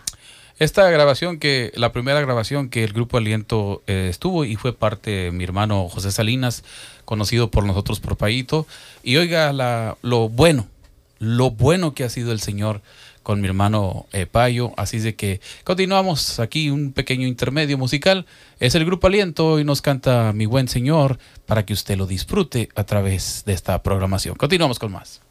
[0.59, 5.09] Esta grabación que, la primera grabación que el grupo Aliento eh, estuvo y fue parte
[5.09, 6.63] de mi hermano José Salinas,
[7.05, 8.67] conocido por nosotros por Payito.
[9.03, 10.67] Y oiga la, lo bueno,
[11.17, 12.81] lo bueno que ha sido el Señor
[13.23, 14.73] con mi hermano eh, Payo.
[14.77, 18.25] Así de que continuamos aquí un pequeño intermedio musical.
[18.59, 22.69] Es el grupo Aliento y nos canta Mi buen Señor para que usted lo disfrute
[22.75, 24.35] a través de esta programación.
[24.35, 25.21] Continuamos con más.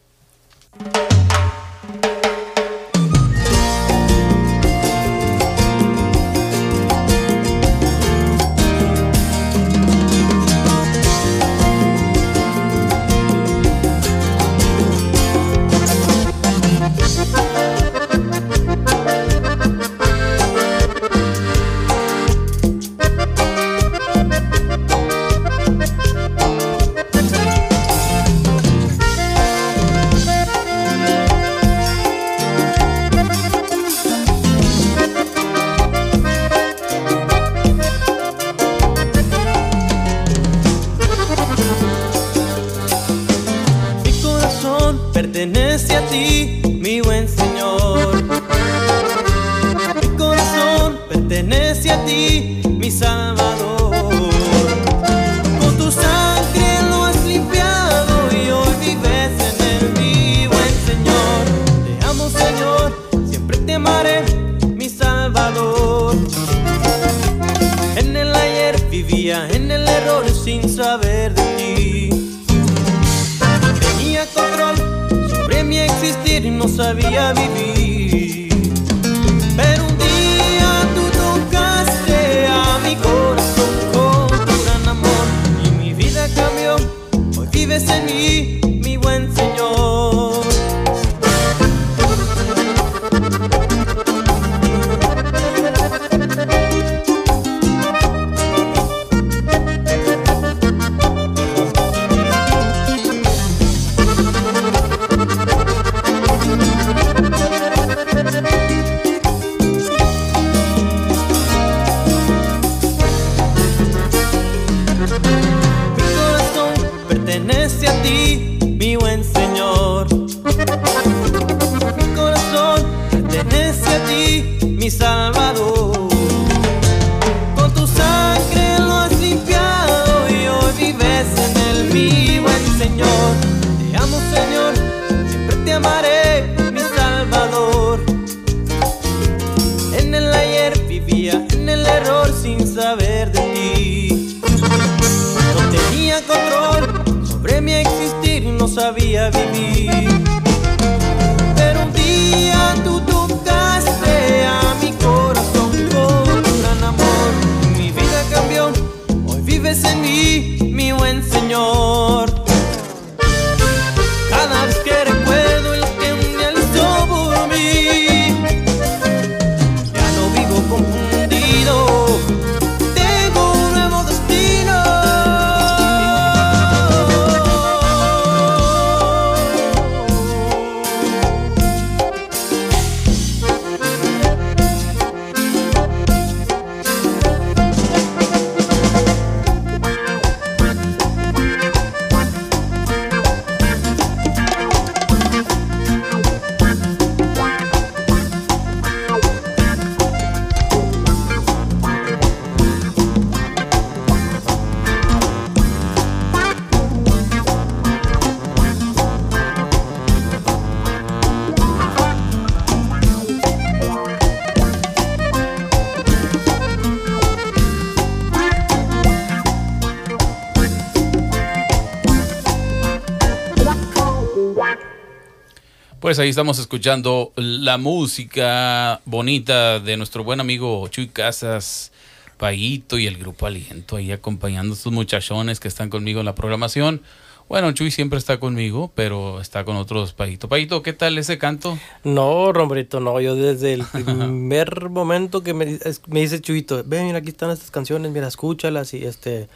[226.03, 231.93] Pues ahí estamos escuchando la música bonita de nuestro buen amigo Chuy Casas,
[232.39, 236.35] Paguito y el grupo Aliento, ahí acompañando a estos muchachones que están conmigo en la
[236.35, 237.03] programación.
[237.49, 240.49] Bueno, Chuy siempre está conmigo, pero está con otros Paguito.
[240.49, 241.79] Paguito, ¿qué tal ese canto?
[242.03, 243.21] No, Rombrito, no.
[243.21, 247.71] Yo desde el primer momento que me, me dice Chuito, ven, mira, aquí están estas
[247.71, 249.49] canciones, mira, escúchalas y este...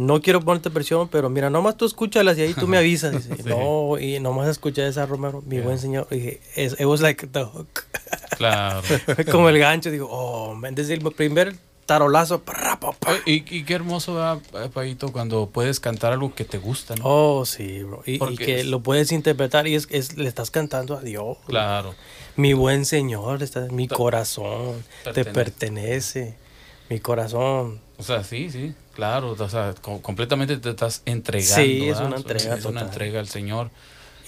[0.00, 3.28] no quiero ponerte presión, pero mira, nomás tú escúchalas y ahí tú me avisas.
[3.28, 6.06] Dice, No, y nomás escuché esa, Romero, mi buen señor.
[6.10, 7.84] Y dije, es- it was like the hook.
[8.36, 8.82] Claro.
[9.30, 9.90] Como el gancho.
[9.90, 11.54] Digo, oh, man, desde el primer
[11.86, 12.42] tarolazo.
[12.42, 12.94] pra, pa,
[13.26, 17.02] Y, y qué hermoso, ¿verdad, Payito, cuando puedes cantar algo que te gusta, ¿no?
[17.04, 18.02] Oh, sí, bro.
[18.06, 21.36] Y, que es- lo puedes interpretar y es, es- le estás cantando a Dios.
[21.46, 21.94] Claro.
[22.36, 24.82] Mi buen Señor, está, mi corazón
[25.12, 26.36] te pertenece.
[26.88, 27.80] Mi corazón.
[27.98, 29.36] O sea, sí, sí, claro.
[29.38, 31.54] O sea, co- completamente te estás entregando.
[31.56, 32.06] Sí, es ¿verdad?
[32.06, 33.70] una entrega Es una entrega al Señor.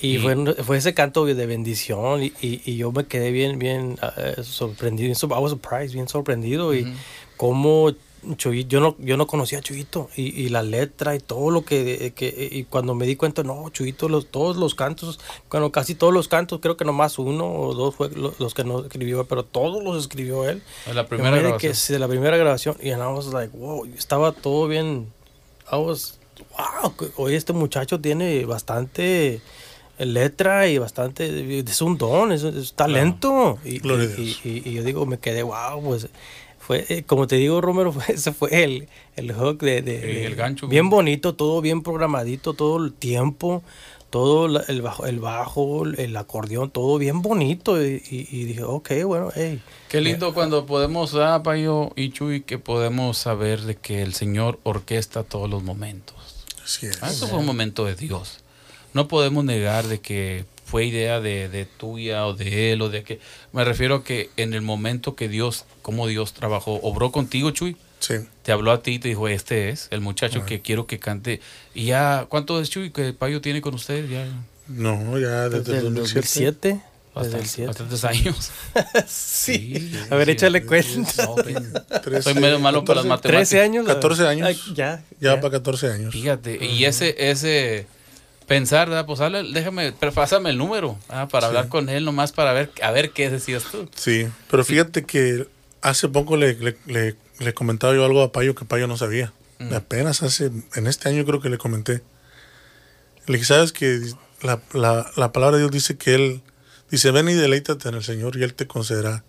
[0.01, 3.59] Y, Y- fue, fue ese canto de bendición y, y- y yo me quedé bien,
[3.59, 5.13] bien eh, sorprendido.
[5.13, 6.75] I was surprised, bien sorprendido.
[6.75, 6.93] Y
[7.37, 7.93] cómo
[8.37, 11.65] Chuyito, yo no, yo no conocía a Chuyito y, y la letra y todo lo
[11.65, 15.19] que, que- y cuando me di cuenta, no, Chuyito, los, todos los cantos,
[15.51, 18.63] bueno, casi todos los cantos, creo que nomás uno o dos fue lo- los, que
[18.65, 20.63] no escribió, pero todos los escribió él.
[20.87, 21.59] De la primera grabación.
[21.59, 25.09] que sí, de la primera grabación y and I was like, wow, estaba todo bien.
[25.73, 26.19] I was,
[26.57, 29.41] wow, oye, este muchacho tiene bastante
[29.99, 33.59] letra y bastante, es un don, es, es talento.
[33.65, 34.41] Y, Gloria a y- Dios.
[34.45, 36.09] y- y yo digo, me quedé, wow, pues
[36.67, 40.07] fue, eh, como te digo, Romero, fue- ese fue el, el hook de, de- Sí,
[40.07, 40.69] de- el gancho.
[40.69, 43.63] Bien bonito, todo bien programadito, todo el tiempo.
[44.11, 47.83] Todo la- el bajo, el bajo, el acordeón, todo bien bonito.
[47.83, 49.63] Y, y- y dije, ok, bueno, hey.
[49.89, 54.59] Qué lindo cuando podemos, ah, Payo y Chuy, que podemos saber de que el Señor
[54.65, 56.15] orquesta todos los momentos.
[56.63, 57.03] Así es.
[57.03, 58.41] Ah, Eso fue un momento de Dios.
[58.93, 63.03] No podemos negar de que fue idea de, de tuya o de él o de
[63.05, 63.21] que...
[63.53, 67.77] Me refiero a que en el momento que Dios, como Dios trabajó, obró contigo, Chuy,
[68.01, 68.15] Sí.
[68.43, 71.41] te habló a ti y te dijo, este es el muchacho que quiero que cante.
[71.75, 74.09] Y ya, ¿cuánto es Chuy que Payo tiene con ustedes?
[74.09, 74.27] Ya
[74.67, 76.69] No, ya desde, Desde el el 2007.
[76.69, 76.69] 2007.
[76.69, 77.67] Desde el bastantes, 7.
[77.67, 78.51] bastantes años.
[79.07, 79.93] Sí.
[80.11, 81.27] A ver, échale cuenta.
[81.27, 81.35] No.
[81.37, 83.49] Trece- Soy medio malo para las 14, matemáticas.
[83.51, 83.87] 13 años.
[83.87, 84.47] 14 años.
[84.49, 85.05] Ay, ya.
[85.21, 86.13] Ya para 14 años.
[86.15, 87.87] Fíjate, y ese, ese
[88.47, 89.07] pensar, ¿verdad?
[89.07, 91.29] pues habla- déjame, pero pásame el número, ¿ah?
[91.31, 93.89] para hablar con él nomás para ver, a ver qué decías tú.
[93.95, 95.47] Sí, pero fíjate que
[95.81, 99.33] hace poco le, le, le- le comentaba yo algo a Payo que Payo no sabía.
[99.59, 99.75] Mm.
[99.75, 102.03] Apenas hace, en este año creo que le comenté.
[103.27, 104.01] Le dije, ¿sabes que
[104.43, 106.43] la, la, la palabra de Dios dice que Él,
[106.91, 109.25] dice, ven y deleítate en el Señor y Él te concederá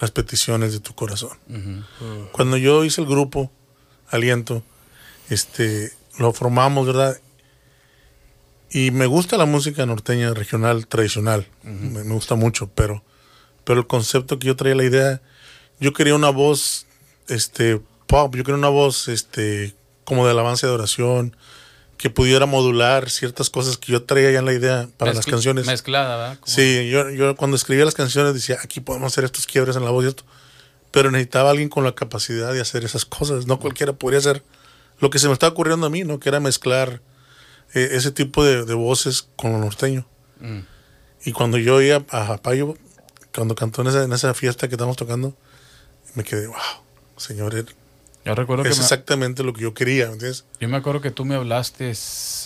[0.00, 1.36] las peticiones de tu corazón.
[1.48, 2.28] Ujú.
[2.32, 3.50] Cuando yo hice el grupo
[4.08, 4.62] Aliento,
[5.28, 7.18] este, lo formamos, ¿verdad?
[8.70, 13.02] Y me gusta la música norteña regional tradicional, me, me gusta mucho, pero,
[13.64, 15.20] pero el concepto que yo traía la idea,
[15.80, 16.86] yo quería una voz,
[17.28, 21.36] este, pop, yo quería una voz, este, como de alabanza de oración,
[22.00, 25.66] que pudiera modular ciertas cosas que yo traía ya en la idea para las canciones.
[25.66, 26.38] Mezclada, ¿verdad?
[26.46, 29.90] Sí, yo, yo cuando escribía las canciones decía, aquí podemos hacer estos quiebres en la
[29.90, 30.24] voz y esto.
[30.92, 33.46] Pero necesitaba alguien con la capacidad de hacer esas cosas.
[33.46, 34.42] No cualquiera podría hacer
[34.98, 36.18] lo que se me estaba ocurriendo a mí, ¿no?
[36.18, 37.02] Que era mezclar
[37.74, 40.06] eh, ese tipo de, de voces con lo norteño.
[40.40, 40.60] Mm.
[41.24, 42.76] Y cuando yo oía a Payo,
[43.34, 45.34] cuando cantó en esa, en esa fiesta que estábamos tocando,
[46.14, 46.56] me quedé, wow,
[47.16, 47.66] señor, es
[48.24, 50.44] Yo recuerdo que me, exactamente lo que yo quería, ¿me entiendes?
[50.58, 51.92] yo me acuerdo que tú me hablaste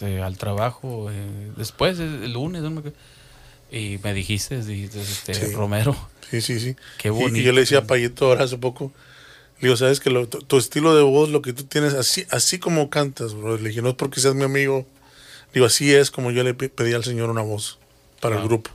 [0.02, 2.82] eh, al trabajo eh, después, el lunes, no
[3.70, 5.52] y me dijiste, dijiste este, Sí.
[5.52, 5.96] Romero,
[6.30, 6.76] Sí, sí, sí.
[6.98, 7.86] Qué bonito, Y, yo le decía a.
[7.86, 8.92] Payito ahora hace poco,
[9.60, 12.24] le digo, sabes que lo- tu, tu estilo de voz, lo que tú tienes, así,
[12.30, 13.56] así como cantas, bro.
[13.56, 14.86] Le dije, no es porque seas mi amigo.
[15.54, 17.78] Digo, así es como yo le pe- pedí al Señor una voz
[18.20, 18.48] para el Wow.
[18.48, 18.70] grupo.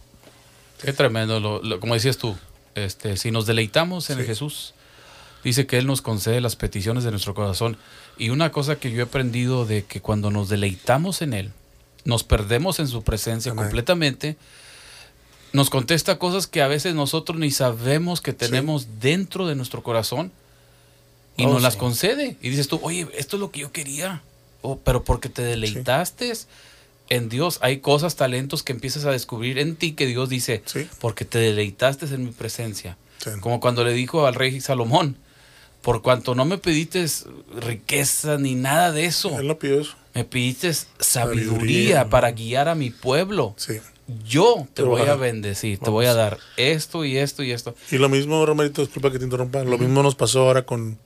[0.82, 2.38] Qué tremendo, lo, lo- como decías tú,
[2.76, 4.24] este, si nos deleitamos en Sí.
[4.26, 4.74] Jesús,
[5.44, 7.78] dice que Él nos concede las peticiones de nuestro corazón.
[8.18, 11.52] Y una cosa que yo he aprendido de que cuando nos deleitamos en Él,
[12.06, 13.66] nos perdemos en su presencia Amén.
[13.66, 14.38] completamente,
[15.52, 20.32] nos contesta cosas que a veces nosotros ni sabemos que tenemos dentro de nuestro corazón
[21.36, 22.38] y Oh, nos las concede.
[22.42, 24.22] Y dices tú, oye, esto es lo que yo quería.
[24.62, 26.32] Oh, pero porque te deleitaste
[27.10, 30.88] en Dios, hay cosas, talentos que empiezas a descubrir en ti que Dios dice, Sí.
[31.00, 32.98] porque te deleitaste en mi presencia.
[33.24, 33.32] Sí.
[33.42, 35.18] Como cuando le dijo al rey Salomón,
[35.82, 37.06] por cuanto no me pediste
[37.60, 39.96] riqueza ni nada de eso, Él no pidió eso.
[40.14, 42.10] me pediste sabiduría, Sabiduría.
[42.10, 43.54] para guiar a mi pueblo.
[43.58, 43.80] Sí.
[44.28, 47.52] Yo te Te voy voy a bendecir, te voy a dar esto y esto y
[47.52, 47.76] esto.
[47.92, 50.98] Y lo mismo, Romerito, disculpa que te interrumpa, lo mismo nos pasó ahora con,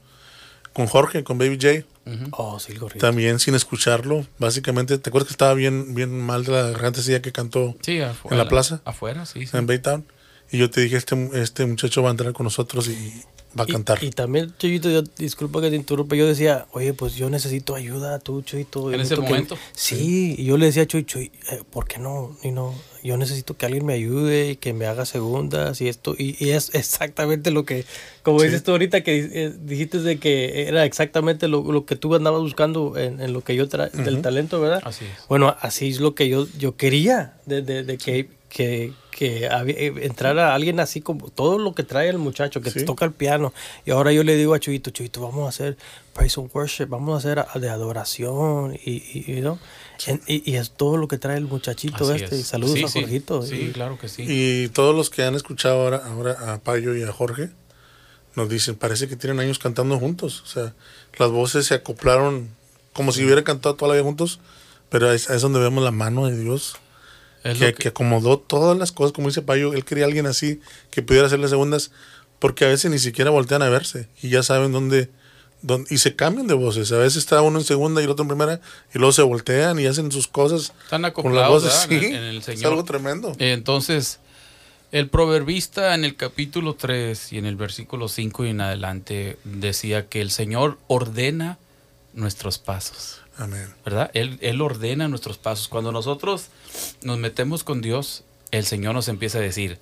[0.73, 1.85] con Jorge, con Baby J.
[2.31, 2.73] Oh, sí.
[2.99, 4.25] También sin escucharlo.
[4.37, 7.75] Básicamente, ¿te acuerdas que estaba bien, bien mal de la garganta ese día que cantó
[7.81, 8.35] Sí, afuera.
[8.35, 8.81] ¿En la plaza?
[8.85, 9.45] Afuera, sí.
[9.47, 9.55] sí.
[9.57, 10.05] en Baytown?
[10.51, 13.23] Y yo te dije, este, este muchacho va a entrar con nosotros y
[13.57, 14.03] va a Y- cantar.
[14.03, 18.19] Y, también, Chuyito, yo, disculpa que te interrumpa, yo decía, oye, pues yo necesito ayuda,
[18.19, 18.91] tú, Chuyito.
[18.91, 19.57] En ese que- momento.
[19.73, 22.37] Sí, y yo le decía a Chuy, Chuy, eh, ¿por qué no?
[22.43, 26.15] Y no, yo necesito que alguien me ayude y que me haga segundas y esto.
[26.17, 27.85] Y, y es exactamente lo que,
[28.23, 28.45] como Sí.
[28.47, 32.41] dices tú ahorita, que eh, dijiste de que era exactamente lo, lo que tú andabas
[32.41, 34.81] buscando en, en lo que yo tra del talento, ¿verdad?
[34.85, 35.27] Así es.
[35.27, 39.75] Bueno, así es lo que yo, yo quería, de, de- de que, que, que había-
[39.77, 42.85] eh, entrara alguien así como todo lo que trae el muchacho, que Sí.
[42.85, 43.51] toca el piano.
[43.85, 45.75] Y ahora yo le digo a Chuyito, Chuyito, vamos a hacer
[46.13, 49.59] praise and worship, vamos a hacer de adoración y, y, y, ¿no?
[50.07, 52.35] En- y, y es todo lo que trae el muchachito Así este.
[52.35, 52.41] es.
[52.41, 52.99] Y saludos Sí, a sí.
[53.01, 53.41] Jorgito.
[53.43, 54.23] Sí, Y- claro que sí.
[54.27, 57.49] Y todos los que han escuchado ahora, ahora a Payo y a Jorge
[58.35, 60.41] nos dicen, parece que tienen años cantando juntos.
[60.41, 60.73] O sea,
[61.17, 62.49] las voces se acoplaron
[62.93, 64.39] como si hubieran cantado toda la vida juntos,
[64.89, 66.75] pero es, es donde vemos la mano de Dios
[67.43, 71.27] que, que acomodó todas las cosas, como dice Payo, él quería alguien así que pudiera
[71.27, 71.91] hacerle segundas,
[72.39, 75.09] porque a veces ni siquiera voltean a verse y ya saben dónde,
[75.63, 76.91] dónde y se cambian de voces.
[76.91, 78.61] A veces está uno en segunda y el otro en primera
[78.93, 81.63] y luego se voltean y hacen sus cosas Están con las acoplados.
[81.89, 82.67] Sí, en, en el es Señor.
[82.73, 83.33] algo tremendo.
[83.39, 84.19] Entonces,
[84.91, 90.07] el proverbista en el capítulo 3 y en el versículo 5 y en adelante decía
[90.07, 91.57] que el Señor ordena
[92.13, 93.73] nuestros pasos, Amén.
[93.83, 94.11] ¿verdad?
[94.13, 95.67] Él, él ordena nuestros pasos.
[95.67, 96.49] Cuando nosotros
[97.01, 99.79] nos metemos con Dios, el Señor nos empieza a decir,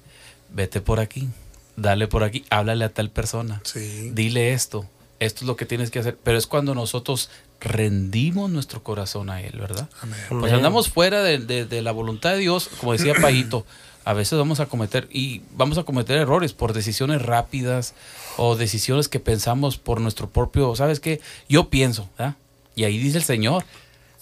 [0.50, 1.28] vete por aquí,
[1.76, 4.12] dale por aquí, háblale a tal persona, Sí.
[4.14, 4.86] dile esto,
[5.22, 6.18] esto es lo que tienes que hacer.
[6.22, 7.30] Pero es cuando nosotros
[7.62, 9.90] rendimos nuestro corazón a Él, ¿verdad?
[10.02, 10.20] Amén.
[10.30, 13.66] Pues andamos fuera de, de- de la voluntad de Dios, como decía Payito,
[14.04, 17.94] a veces vamos a cometer y vamos a cometer errores por decisiones rápidas
[18.38, 21.22] o decisiones que pensamos por nuestro propio, ¿sabes qué?
[21.48, 22.36] Yo pienso, ¿verdad?
[22.76, 23.64] Y ahí dice el Señor,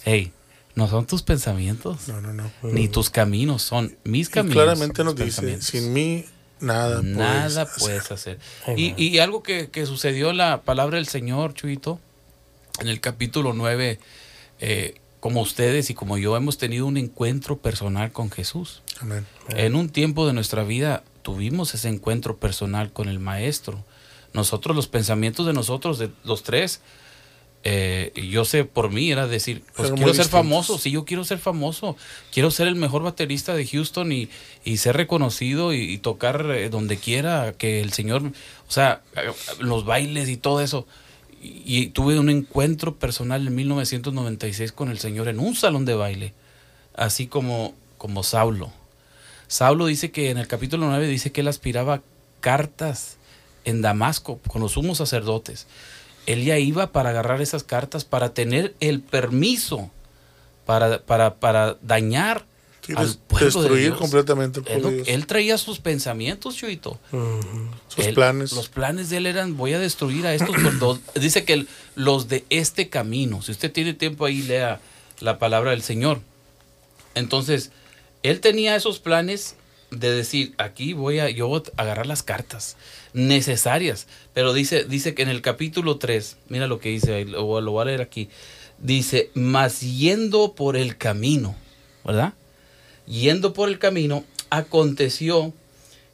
[0.03, 0.33] hey,
[0.75, 2.51] no son tus pensamientos, No, no, no.
[2.63, 4.55] ni tus caminos, son mis Y caminos.
[4.55, 6.25] claramente nos dice, sin mí
[6.59, 8.39] nada, Nada puedes puedes hacer".
[8.61, 8.79] hacer.
[8.79, 11.99] Y, y algo que, que sucedió la palabra del Señor, Chuito,
[12.79, 13.99] en el capítulo 9,
[14.59, 18.81] eh, como ustedes y como yo hemos tenido un encuentro personal con Jesús.
[19.01, 19.25] Amén.
[19.49, 23.83] En un tiempo de nuestra vida tuvimos ese encuentro personal con el Maestro.
[24.33, 26.81] Nosotros, los pensamientos de nosotros, de los tres,
[27.63, 31.39] eh, yo sé por mí, era decir, pues quiero ser famoso, sí, yo quiero ser
[31.39, 31.97] famoso,
[32.31, 34.29] quiero ser el mejor baterista de Houston y,
[34.63, 39.31] y ser reconocido y, y tocar eh, donde quiera, que el Señor, o sea, eh,
[39.59, 40.87] los bailes y todo eso.
[41.41, 45.95] Y, y tuve un encuentro personal en 1996 con el Señor en un salón de
[45.95, 46.33] baile,
[46.95, 48.71] así como, como Saulo.
[49.47, 52.01] Saulo dice que en el capítulo 9 dice que él aspiraba
[52.39, 53.17] cartas
[53.65, 55.67] en Damasco con los sumos sacerdotes.
[56.25, 59.89] Él ya iba para agarrar esas cartas, para tener el permiso
[60.65, 62.45] para, para, para dañar
[62.85, 63.97] Sí, al pueblo de destruir Dios.
[63.97, 65.07] completamente el Él, pueblo lo- de Dios.
[65.09, 66.99] él traía sus pensamientos, Chuito.
[67.87, 68.51] Sus Él- planes.
[68.51, 70.55] Los planes de él eran, voy a destruir a estos.
[70.79, 73.41] los- dice que el- los de este camino.
[73.41, 74.79] Si usted tiene tiempo ahí, lea
[75.19, 76.21] la palabra del Señor.
[77.15, 77.71] Entonces,
[78.23, 79.55] él tenía esos planes
[79.91, 82.75] de decir, aquí voy a yo a agarrar las cartas
[83.13, 84.07] necesarias.
[84.33, 87.71] Pero dice, dice que en el capítulo 3, mira lo que dice, ahí, lo, lo
[87.71, 88.29] voy a leer aquí.
[88.77, 91.55] Dice, mas yendo por el camino,
[92.05, 92.33] ¿verdad?
[93.07, 95.53] Yendo por el camino, aconteció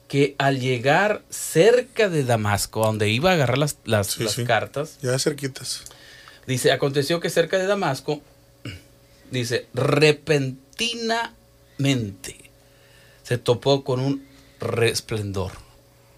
[0.07, 4.43] que al llegar cerca de Damasco, donde iba a agarrar las, las, Sí, las sí.
[4.45, 5.82] cartas, Ya cerquitas.
[6.47, 8.21] dice, aconteció que cerca de Damasco,
[9.32, 12.44] dice, repentinamente
[13.26, 14.26] se topó con un
[14.61, 15.51] resplendor.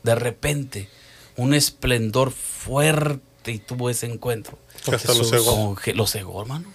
[0.03, 0.89] De repente,
[1.37, 4.59] un esplendor fuerte y tuvo ese encuentro.
[4.85, 5.29] Que hasta lo Jesús.
[5.31, 5.55] cegó.
[5.55, 6.71] Con Je- lo cegó, hermano.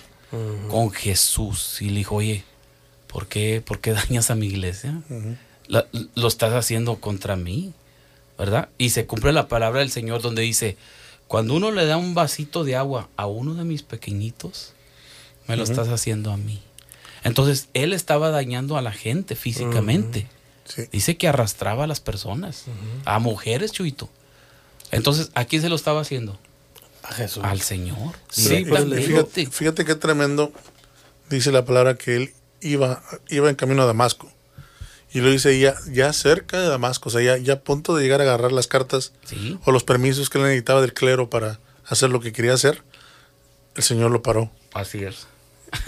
[0.71, 1.81] Con Jesús.
[1.83, 2.45] Y le dijo, oye,
[3.07, 5.03] ¿por qué, por qué dañas a mi iglesia?
[5.69, 7.73] La- lo estás haciendo contra mí,
[8.39, 8.69] ¿verdad?
[8.79, 10.77] Y se cumple la palabra del Señor donde dice,
[11.29, 14.73] cuando uno le da un vasito de agua a uno de mis pequeñitos,
[15.47, 16.63] me lo estás haciendo a mí.
[17.25, 20.27] Entonces, él estaba dañando a la gente físicamente.
[20.65, 20.83] Sí.
[20.93, 22.65] Dice que arrastraba a las personas,
[23.05, 24.09] a mujeres, Chuito.
[24.91, 26.39] Entonces, ¿a quién se lo estaba haciendo?
[27.03, 27.43] A Jesús.
[27.45, 28.15] Al Señor.
[28.31, 30.53] Sí, fíjate, fíjate qué tremendo
[31.31, 34.31] dice la palabra que él iba, iba en camino a Damasco.
[35.13, 38.03] Y lo dice ya, ya cerca de Damasco, o sea, ya, ya a punto de
[38.03, 39.59] llegar a agarrar las cartas Sí.
[39.65, 42.83] o los permisos que él necesitaba del clero para hacer lo que quería hacer,
[43.75, 44.51] el Señor lo paró.
[44.73, 45.27] Así es.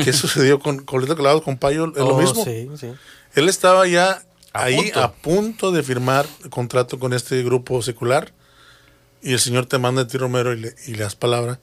[0.03, 1.87] ¿Qué sucedió con Colito Clavado, con Payo?
[1.89, 2.45] Es lo Oh, mismo.
[2.45, 2.93] Sí, sí.
[3.35, 4.23] Él estaba ya
[4.53, 5.01] A ahí punto.
[5.03, 8.33] a punto de firmar el contrato con este grupo secular
[9.23, 11.61] y el Señor te manda a ti, Romero, y le, y le das palabra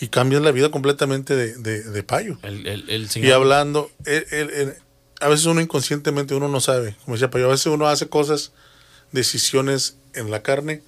[0.00, 2.38] y cambias la vida completamente de, de, de Payo.
[2.42, 3.28] El, el- el Señor.
[3.28, 4.74] Y hablando, él- él- él-
[5.20, 8.52] a veces uno inconscientemente uno no sabe, como decía Payo, a veces uno hace cosas,
[9.12, 10.82] decisiones en la carne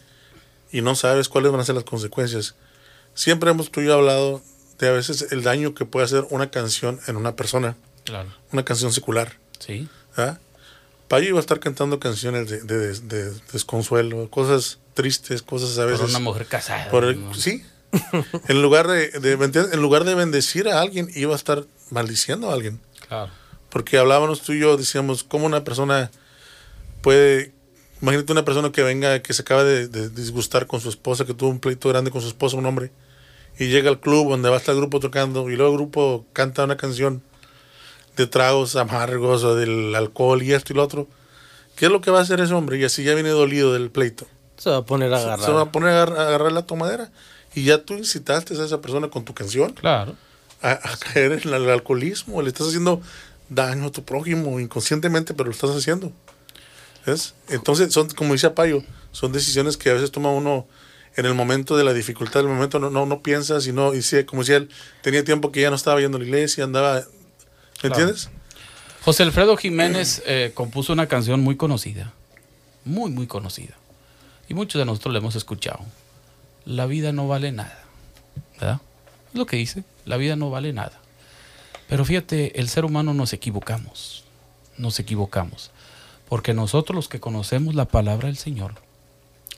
[0.72, 2.54] y no sabes cuáles van a ser las consecuencias.
[3.14, 4.42] Siempre hemos tú y yo hablado
[4.78, 8.28] de a veces el daño que puede hacer una canción en una persona, Claro.
[8.52, 9.32] una canción secular.
[9.58, 9.88] Sí.
[10.16, 10.38] ¿verdad?
[11.08, 15.90] Payo iba a estar cantando canciones de, de- de desconsuelo, cosas tristes, cosas a Por
[15.92, 16.10] veces.
[16.10, 16.90] una mujer casada.
[16.90, 17.34] por el- ¿no?
[17.34, 17.64] sí.
[18.48, 19.10] en, lugar de,
[19.72, 22.80] en lugar de bendecir a alguien, iba a estar maldiciendo a alguien.
[23.08, 23.30] Claro.
[23.70, 26.10] Porque hablábamos tú y yo, decíamos, ¿cómo una persona
[27.02, 27.52] puede...
[28.02, 31.32] Imagínate una persona que venga, que se acaba de, de disgustar con su esposa, que
[31.32, 32.90] tuvo un pleito grande con su esposa, un hombre,
[33.58, 36.26] y llega al club donde va a estar el grupo tocando, y luego el grupo
[36.32, 37.22] canta una canción
[38.16, 41.06] de tragos amargos o del alcohol y esto y lo otro.
[41.74, 42.78] ¿Qué es lo que va a hacer ese hombre?
[42.78, 44.26] Y así ya viene dolido del pleito.
[44.56, 45.46] Se va a poner a Se- agarrar.
[45.46, 47.10] Se va a poner a agarrar, a agarrar la tomadera.
[47.54, 50.14] Y ya tú incitaste a esa persona con tu canción Claro.
[50.62, 53.00] a, a caer en el alcoholismo, le estás haciendo
[53.50, 56.10] daño a tu prójimo inconscientemente, pero lo estás haciendo.
[57.04, 57.34] ¿Ves?
[57.48, 58.82] Entonces, son, como dice Payo,
[59.12, 60.66] son decisiones que a veces toma uno
[61.16, 63.94] en el momento de la dificultad, en el momento no, no, no piensas y no,
[63.94, 64.68] y sí, como decía él,
[65.02, 67.02] tenía tiempo que ya no estaba yendo a la iglesia, andaba,
[67.82, 68.30] ¿me entiendes?
[69.02, 72.12] José Alfredo Jiménez eh, compuso una canción muy conocida,
[72.84, 73.74] muy, muy conocida.
[74.48, 75.80] Y muchos de nosotros la hemos escuchado.
[76.64, 77.84] La vida no vale nada.
[78.60, 78.80] ¿Verdad?
[79.32, 81.00] Es lo que dice, la vida no vale nada.
[81.88, 84.24] Pero fíjate, el ser humano nos equivocamos.
[84.76, 85.70] Nos equivocamos.
[86.28, 88.74] Porque nosotros los que conocemos la palabra del Señor,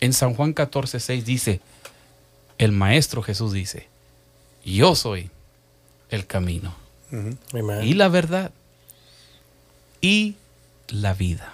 [0.00, 1.60] en San Juan 14, 6 dice,
[2.58, 3.88] el Maestro Jesús dice,
[4.64, 5.30] yo soy
[6.10, 6.74] el camino
[7.82, 8.52] y la verdad
[10.00, 10.36] y
[10.88, 11.52] la vida.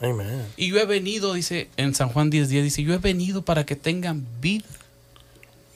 [0.00, 0.46] Amen.
[0.56, 3.64] Y yo he venido, dice en San Juan 10, 10, dice, yo he venido para
[3.64, 4.66] que tengan vida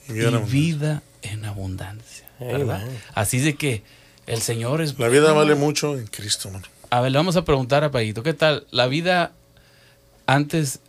[0.07, 0.51] Y y vida en abundancia.
[0.51, 2.25] vida en abundancia.
[2.39, 2.87] ¿verdad?
[3.13, 3.83] Así de que
[4.27, 4.97] el Señor es...
[4.99, 5.35] La vida bueno.
[5.35, 6.65] vale mucho en Cristo, mano.
[6.89, 8.65] A ver, le vamos a preguntar a Payito, ¿qué tal?
[8.71, 9.31] La vida
[10.25, 10.79] antes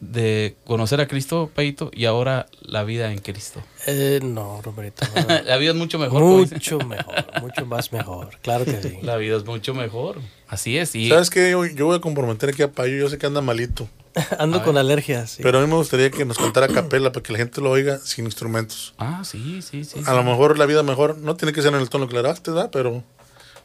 [0.00, 3.62] de conocer a Cristo, Payito, y ahora la vida en Cristo.
[3.86, 5.06] Eh, no, Roberto.
[5.14, 5.42] no.
[5.44, 6.22] La vida es mucho mejor.
[6.22, 8.30] mucho mejor, mucho más mejor.
[8.42, 8.98] Claro que sí.
[9.02, 10.18] La vida es mucho mejor.
[10.48, 10.94] Así es.
[10.94, 11.50] Y ¿Sabes qué?
[11.50, 13.88] Yo, yo voy a comprometer aquí a Payo, yo sé que anda malito,
[14.38, 15.30] Ando con alergias.
[15.32, 15.42] sí.
[15.42, 17.70] pero a mí me gustaría que nos contara a capela para que la gente lo
[17.70, 18.94] oiga sin instrumentos.
[18.98, 20.00] Ah, sí, sí, sí.
[20.06, 22.22] A lo mejor la vida mejor, no tiene que ser en el tono que le
[22.22, 22.70] daste, ¿verdad?
[22.72, 22.90] Pero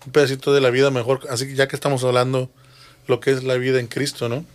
[0.05, 1.21] un pedacito de la vida mejor.
[1.29, 2.49] Así que ya que estamos hablando
[3.07, 4.45] lo que es la vida en Cristo, ¿no?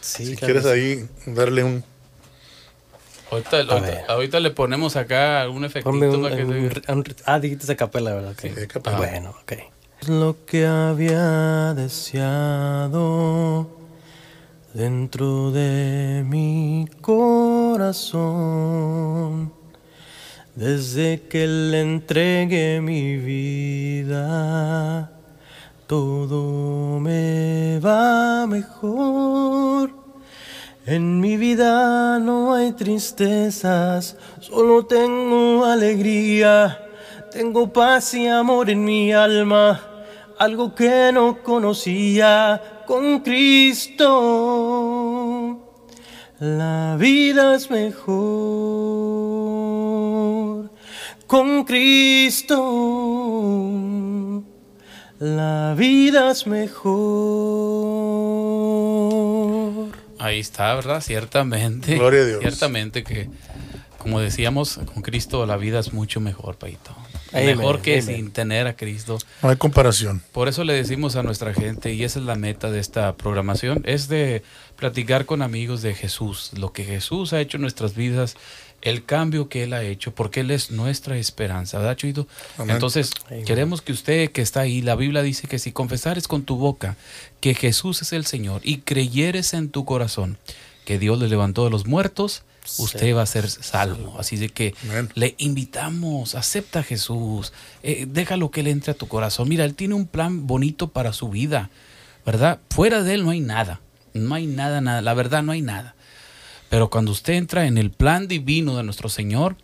[0.00, 1.84] Sí, si claro quieres que ahí darle un...
[3.30, 7.70] Ahorita, ahorita- ahorita le ponemos acá un efectito un, que un- se- un- ah, dijiste
[7.72, 8.32] a capela, ¿verdad?
[8.32, 8.40] Ok.
[8.40, 8.96] Sí, capela.
[8.96, 9.52] Bueno, ok.
[10.00, 13.70] Es lo que había deseado
[14.74, 16.88] dentro de mi
[18.20, 19.52] corazón.
[20.56, 25.12] Desde que le entregué mi vida,
[25.90, 29.90] todo me va mejor.
[30.86, 36.78] En mi vida no hay tristezas, solo tengo alegría.
[37.32, 39.80] Tengo paz y amor en mi alma,
[40.38, 44.06] algo que no conocía con Cristo.
[46.38, 49.10] La vida es mejor
[51.26, 52.58] con Cristo.
[55.20, 56.88] La vida es mejor.
[60.18, 61.02] Ahí está, ¿verdad?
[61.02, 61.96] Ciertamente.
[61.96, 62.40] Gloria a Dios.
[62.40, 63.28] Ciertamente que,
[63.98, 66.96] como decíamos, con Cristo la vida es mucho mejor, Paito.
[67.34, 68.16] Amen, mejor que amen.
[68.16, 69.18] sin tener a Cristo.
[69.42, 70.22] No hay comparación.
[70.32, 73.82] Por eso le decimos a nuestra gente, y esa es la meta de esta programación,
[73.84, 74.42] es de
[74.76, 78.36] platicar con amigos de Jesús, lo que Jesús ha hecho en nuestras vidas,
[78.82, 82.26] el cambio que Él ha hecho, porque Él es nuestra esperanza, ¿verdad, Chuito?
[82.58, 83.44] Entonces, Amén.
[83.44, 86.96] queremos que usted que está ahí, la Biblia dice que si confesares con tu boca
[87.40, 90.38] que Jesús es el Señor y creyeres en tu corazón
[90.84, 92.42] que Dios le levantó de los muertos,
[92.78, 94.16] usted va a ser salvo.
[94.18, 95.10] Así de que Amén.
[95.14, 97.52] le invitamos, acepta a Jesús,
[97.82, 99.48] eh, déjalo que Él entre a tu corazón.
[99.48, 101.70] Mira, Él tiene un plan bonito para su vida,
[102.24, 102.60] ¿verdad?
[102.70, 103.80] Fuera de Él no hay nada,
[104.14, 105.94] no hay nada, nada, la verdad no hay nada.
[106.70, 109.56] Pero cuando usted entra en el plan divino de nuestro Señor,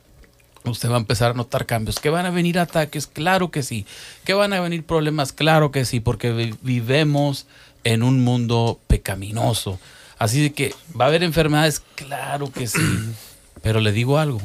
[0.64, 1.98] usted va a empezar a notar cambios.
[2.00, 3.06] ¿Que van a venir ataques?
[3.06, 3.86] Claro que sí.
[4.24, 5.32] ¿Que van a venir problemas?
[5.32, 7.46] Claro que sí, porque vi- vivemos
[7.84, 9.78] en un mundo pecaminoso.
[10.18, 12.80] Así de que va a haber enfermedades, claro que sí.
[13.62, 14.40] Pero le digo algo,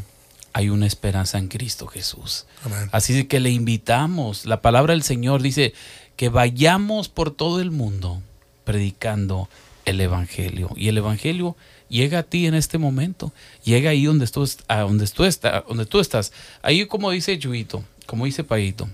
[0.53, 2.45] hay una esperanza en Cristo Jesús.
[2.63, 2.89] Amén.
[2.91, 4.45] Así de que le invitamos.
[4.45, 5.73] La palabra del Señor dice
[6.15, 8.21] que vayamos por todo el mundo
[8.65, 9.49] predicando
[9.85, 10.69] el Evangelio.
[10.75, 11.55] Y el Evangelio
[11.91, 13.31] llega a ti en este momento.
[13.63, 16.31] Llega ahí donde tú, a donde tú, está- donde tú estás.
[16.63, 18.89] Ahí como dice Yuito, como dice Paito,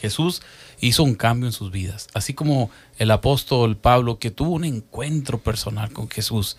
[0.00, 0.42] Jesús
[0.80, 2.08] hizo un cambio en sus vidas.
[2.14, 6.56] Así como el apóstol Pablo que tuvo un encuentro personal con Jesús.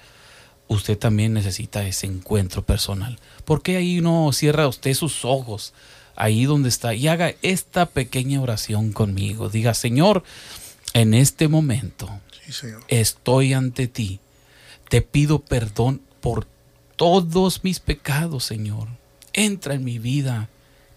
[0.69, 3.17] usted también necesita ese encuentro personal.
[3.45, 5.73] ¿Por qué ahí no cierra usted sus ojos?
[6.17, 9.47] Ahí donde está y haga esta pequeña oración conmigo.
[9.47, 10.23] Diga, Señor,
[10.93, 12.09] en este momento
[12.45, 12.83] Sí, Señor.
[12.89, 14.19] estoy ante ti.
[14.89, 16.47] Te pido perdón por
[16.95, 18.87] todos mis pecados, Señor.
[19.33, 20.49] Entra en mi vida,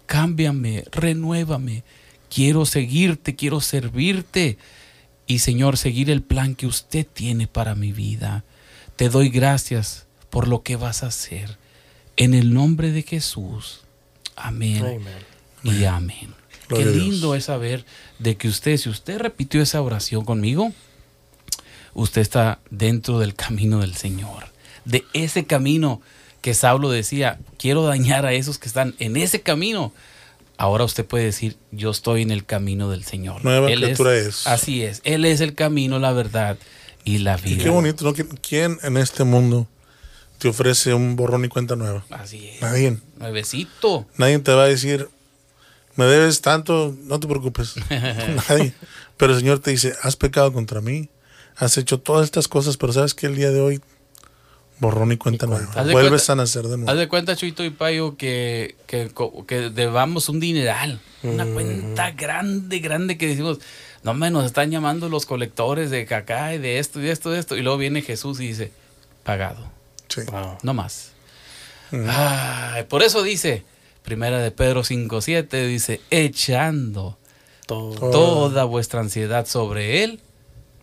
[0.05, 1.83] cámbiame, renuévame.
[2.29, 4.57] Quiero seguirte, quiero servirte
[5.27, 8.43] y, Señor, seguir el plan que usted tiene para mi vida.
[8.95, 11.57] Te doy gracias por lo que vas a hacer.
[12.15, 13.81] En el nombre de Jesús.
[14.35, 15.01] Amén
[15.63, 16.33] y amén.
[16.67, 17.85] Gloria Qué lindo es saber
[18.19, 20.71] de que usted, si usted repitió esa oración conmigo,
[21.93, 24.45] usted está dentro del camino del Señor.
[24.85, 26.01] De ese camino
[26.41, 29.93] que Saulo decía, quiero dañar a esos que están en ese camino.
[30.57, 33.43] Ahora usted puede decir, yo estoy en el camino del Señor.
[33.43, 34.45] Nueva Él criatura es.
[34.47, 35.01] Así es.
[35.03, 36.57] Él es el camino, la verdad
[37.03, 37.63] y la Y vida.
[37.63, 38.13] qué bonito, ¿no?
[38.13, 39.67] ¿Quién- ¿Quién en este mundo
[40.37, 42.03] te ofrece un borrón y cuenta nueva?
[42.11, 42.61] Así es.
[42.61, 42.97] Nadie.
[43.17, 44.05] Nuevecito.
[44.17, 45.09] Nadie te va a decir,
[45.95, 47.73] me debes tanto, no te preocupes.
[48.49, 48.73] Nadie.
[49.17, 51.09] Pero el Señor te dice, has pecado contra mí,
[51.57, 53.81] has hecho todas estas cosas, pero sabes que el día de hoy,
[54.79, 55.69] borrón y cuenta nueva.
[55.75, 56.99] Haz de Vuelves cuenta- a nacer de Haz nuevo.
[56.99, 59.11] de cuenta, Chuito y Payo, que, que,
[59.47, 60.99] que debamos un dineral.
[61.23, 63.59] Una cuenta grande, grande que decimos,
[64.01, 67.29] no me nos están llamando los colectores de cacá y de esto y de esto
[67.29, 67.55] y de esto.
[67.57, 68.71] Y luego viene Jesús y dice,
[69.23, 69.69] pagado,
[70.09, 70.21] Sí.
[70.31, 70.57] Wow.
[70.63, 71.11] no más.
[71.91, 73.63] Ay, por eso dice,
[74.03, 77.17] primera de Pedro 5.7, dice, echando
[77.67, 78.09] Todo.
[78.11, 80.21] toda vuestra ansiedad sobre Él,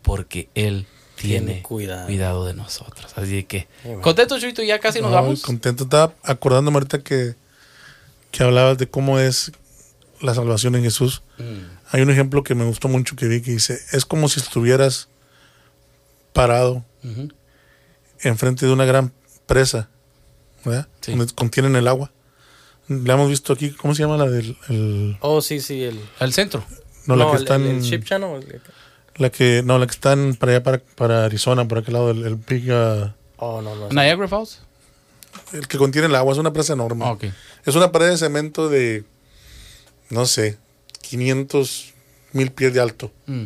[0.08, 0.86] porque Él
[1.16, 2.06] tiene, Tiene cuidado.
[2.06, 2.44] cuidado.
[2.46, 3.12] de nosotros.
[3.16, 4.00] Así que, Amen.
[4.00, 5.42] contento, Chuito, ya casi nos Ay, vamos.
[5.42, 5.84] Contento.
[5.84, 7.34] Estaba acordándome ahorita que,
[8.30, 9.52] que hablabas de cómo es
[10.20, 11.22] la salvación en Jesús.
[11.38, 11.76] Mm.
[11.90, 15.08] Hay un ejemplo que me gustó mucho que vi que dice, es como si estuvieras
[16.32, 17.28] parado Ujú.
[18.20, 19.12] enfrente de una gran
[19.46, 19.88] presa,
[20.64, 20.88] ¿verdad?
[21.00, 21.12] Sí.
[21.12, 22.10] Donde contienen el agua.
[22.88, 25.82] La hemos visto aquí, ¿cómo se llama la del el- Oh, sí, sí.
[25.84, 26.64] El, Al centro.
[27.06, 28.60] no, la que el- están el, el Ship Channel.
[29.18, 32.24] La que no, la que están para allá para, para Arizona, por aquel lado el,
[32.24, 33.88] el Big, uh, Oh, no, no.
[33.90, 34.60] Niagara Falls.
[35.52, 37.04] el que contiene el agua, es una presa enorme.
[37.04, 37.16] Ah.
[37.64, 39.04] Es una pared de cemento de
[40.10, 40.58] no sé,
[41.02, 41.94] 500
[42.32, 43.12] mil pies de alto.
[43.26, 43.44] Mm.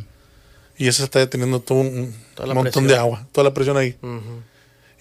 [0.78, 2.86] Y esa está deteniendo todo un, montón presión.
[2.88, 3.96] de agua, toda la presión ahí.
[4.00, 4.42] Ujú.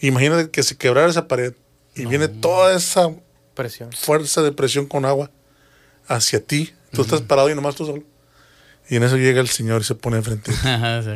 [0.01, 1.53] Imagínate que se quebrara esa pared
[1.95, 3.09] y viene toda esa
[3.55, 3.91] Presión.
[3.91, 5.31] fuerza de presión con agua
[6.07, 6.73] hacia ti.
[6.91, 8.03] Tú estás parado y nomás tú solo.
[8.91, 10.57] Y en eso llega el Señor y se pone enfrente de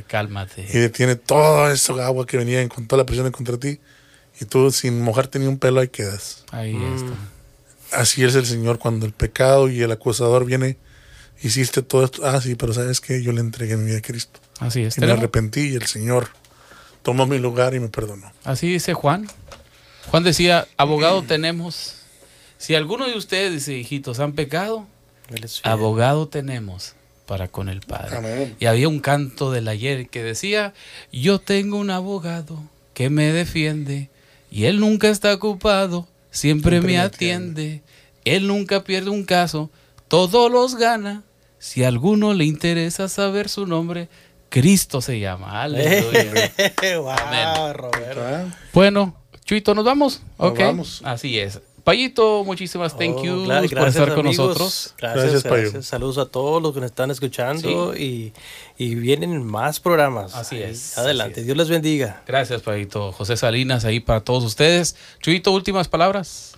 [0.01, 0.03] ti.
[0.07, 0.61] Cálmate.
[0.73, 3.79] y detiene toda esa agua que venía con toda la presión contra ti.
[4.39, 6.45] Y tú sin mojarte ni un pelo ahí quedas.
[6.51, 6.95] Ahí Mm.
[6.95, 7.97] está.
[7.99, 10.77] Así es el Señor cuando el pecado y el acusador viene.
[11.43, 12.25] Hiciste todo esto.
[12.25, 14.39] Ah, sí, pero sabes que yo le entregué mi vida a Cristo.
[14.59, 14.97] Así es.
[14.97, 16.29] Y me arrepentí y el Señor
[17.03, 18.31] tomó mi lugar y me perdonó.
[18.45, 19.27] Así dice Juan.
[20.11, 21.95] Juan decía, abogado tenemos.
[22.57, 24.87] Si alguno de ustedes, dice, hijitos, han pecado,
[25.63, 26.94] abogado tenemos
[27.25, 28.17] para con el Padre.
[28.17, 28.55] Amén.
[28.59, 30.73] Y había un canto del ayer que decía,
[31.11, 32.63] yo tengo un abogado
[32.93, 34.09] que me defiende
[34.51, 37.81] y él nunca está ocupado, siempre, Siempre me atiende.
[38.23, 39.69] Él nunca pierde un caso,
[40.07, 41.23] todos los gana.
[41.59, 44.07] Si a alguno le interesa saber su nombre,
[44.49, 45.61] Cristo se llama.
[45.63, 46.51] Aleluya.
[46.99, 47.73] wow.
[47.73, 48.55] Roberto.
[48.73, 50.21] Bueno, Chuito, ¿nos vamos?
[50.39, 50.59] Nos ok.
[50.59, 51.01] vamos.
[51.03, 51.59] Así es.
[51.85, 54.95] Payito, muchísimas thank Oh, you gra- por estar con nosotros.
[54.97, 55.83] Gracias, Gracias, gracias, Payo.
[55.83, 58.33] Saludos a todos los que nos están escuchando y,
[58.77, 60.33] y vienen más programas.
[60.35, 61.45] Así es, Adelante, así es.
[61.45, 62.23] Dios les bendiga.
[62.25, 63.11] Gracias, Payito.
[63.11, 64.95] José Salinas ahí para todos ustedes.
[65.21, 66.53] Chuito, últimas palabras.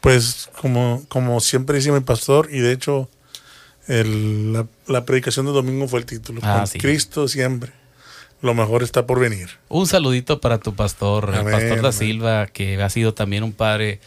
[0.00, 3.10] Pues como, como siempre dice mi pastor, y de hecho
[3.88, 6.40] el- la, la predicación de domingo fue el título.
[6.42, 6.78] Ah, Con sí.
[6.78, 7.72] Cristo siempre.
[8.40, 9.50] Lo mejor está por venir.
[9.68, 11.92] Un saludito para tu pastor, el Amén, pastor da.
[11.92, 14.00] Silva, que ha sido también un padre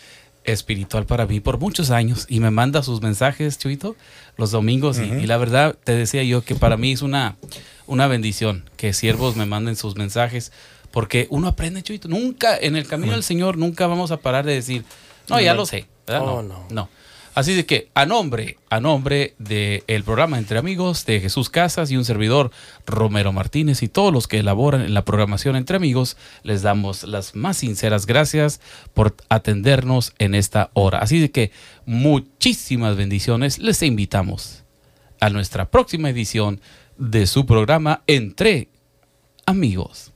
[0.46, 3.96] espiritual para mí por muchos años y me manda sus mensajes, Chuito,
[4.38, 4.98] los domingos.
[5.00, 7.36] y- y, la verdad, te decía yo que para mí es una,
[7.88, 10.52] una bendición que siervos me manden sus mensajes,
[10.92, 12.08] porque uno aprende, Chuito.
[12.08, 14.86] Nunca, en el camino del Señor, nunca vamos a parar de decir,
[15.30, 15.88] no, ya lo sé.
[16.08, 16.22] ¿verdad?
[16.24, 16.66] Oh, no, no.
[16.70, 16.90] no.
[17.36, 21.98] Así de que a nombre, a nombre del programa Entre Amigos, de Jesús Casas y
[21.98, 22.50] un servidor
[22.88, 27.36] Romero Martínez y todos los que elaboran en la programación Entre Amigos, les damos las
[27.36, 28.62] más sinceras gracias
[28.94, 31.00] por atendernos en esta hora.
[31.00, 31.52] Así de que
[31.86, 33.60] muchísimas bendiciones.
[33.60, 34.64] Les invitamos
[35.20, 36.62] a nuestra próxima edición
[36.98, 38.70] de su programa Entre
[39.46, 40.15] Amigos.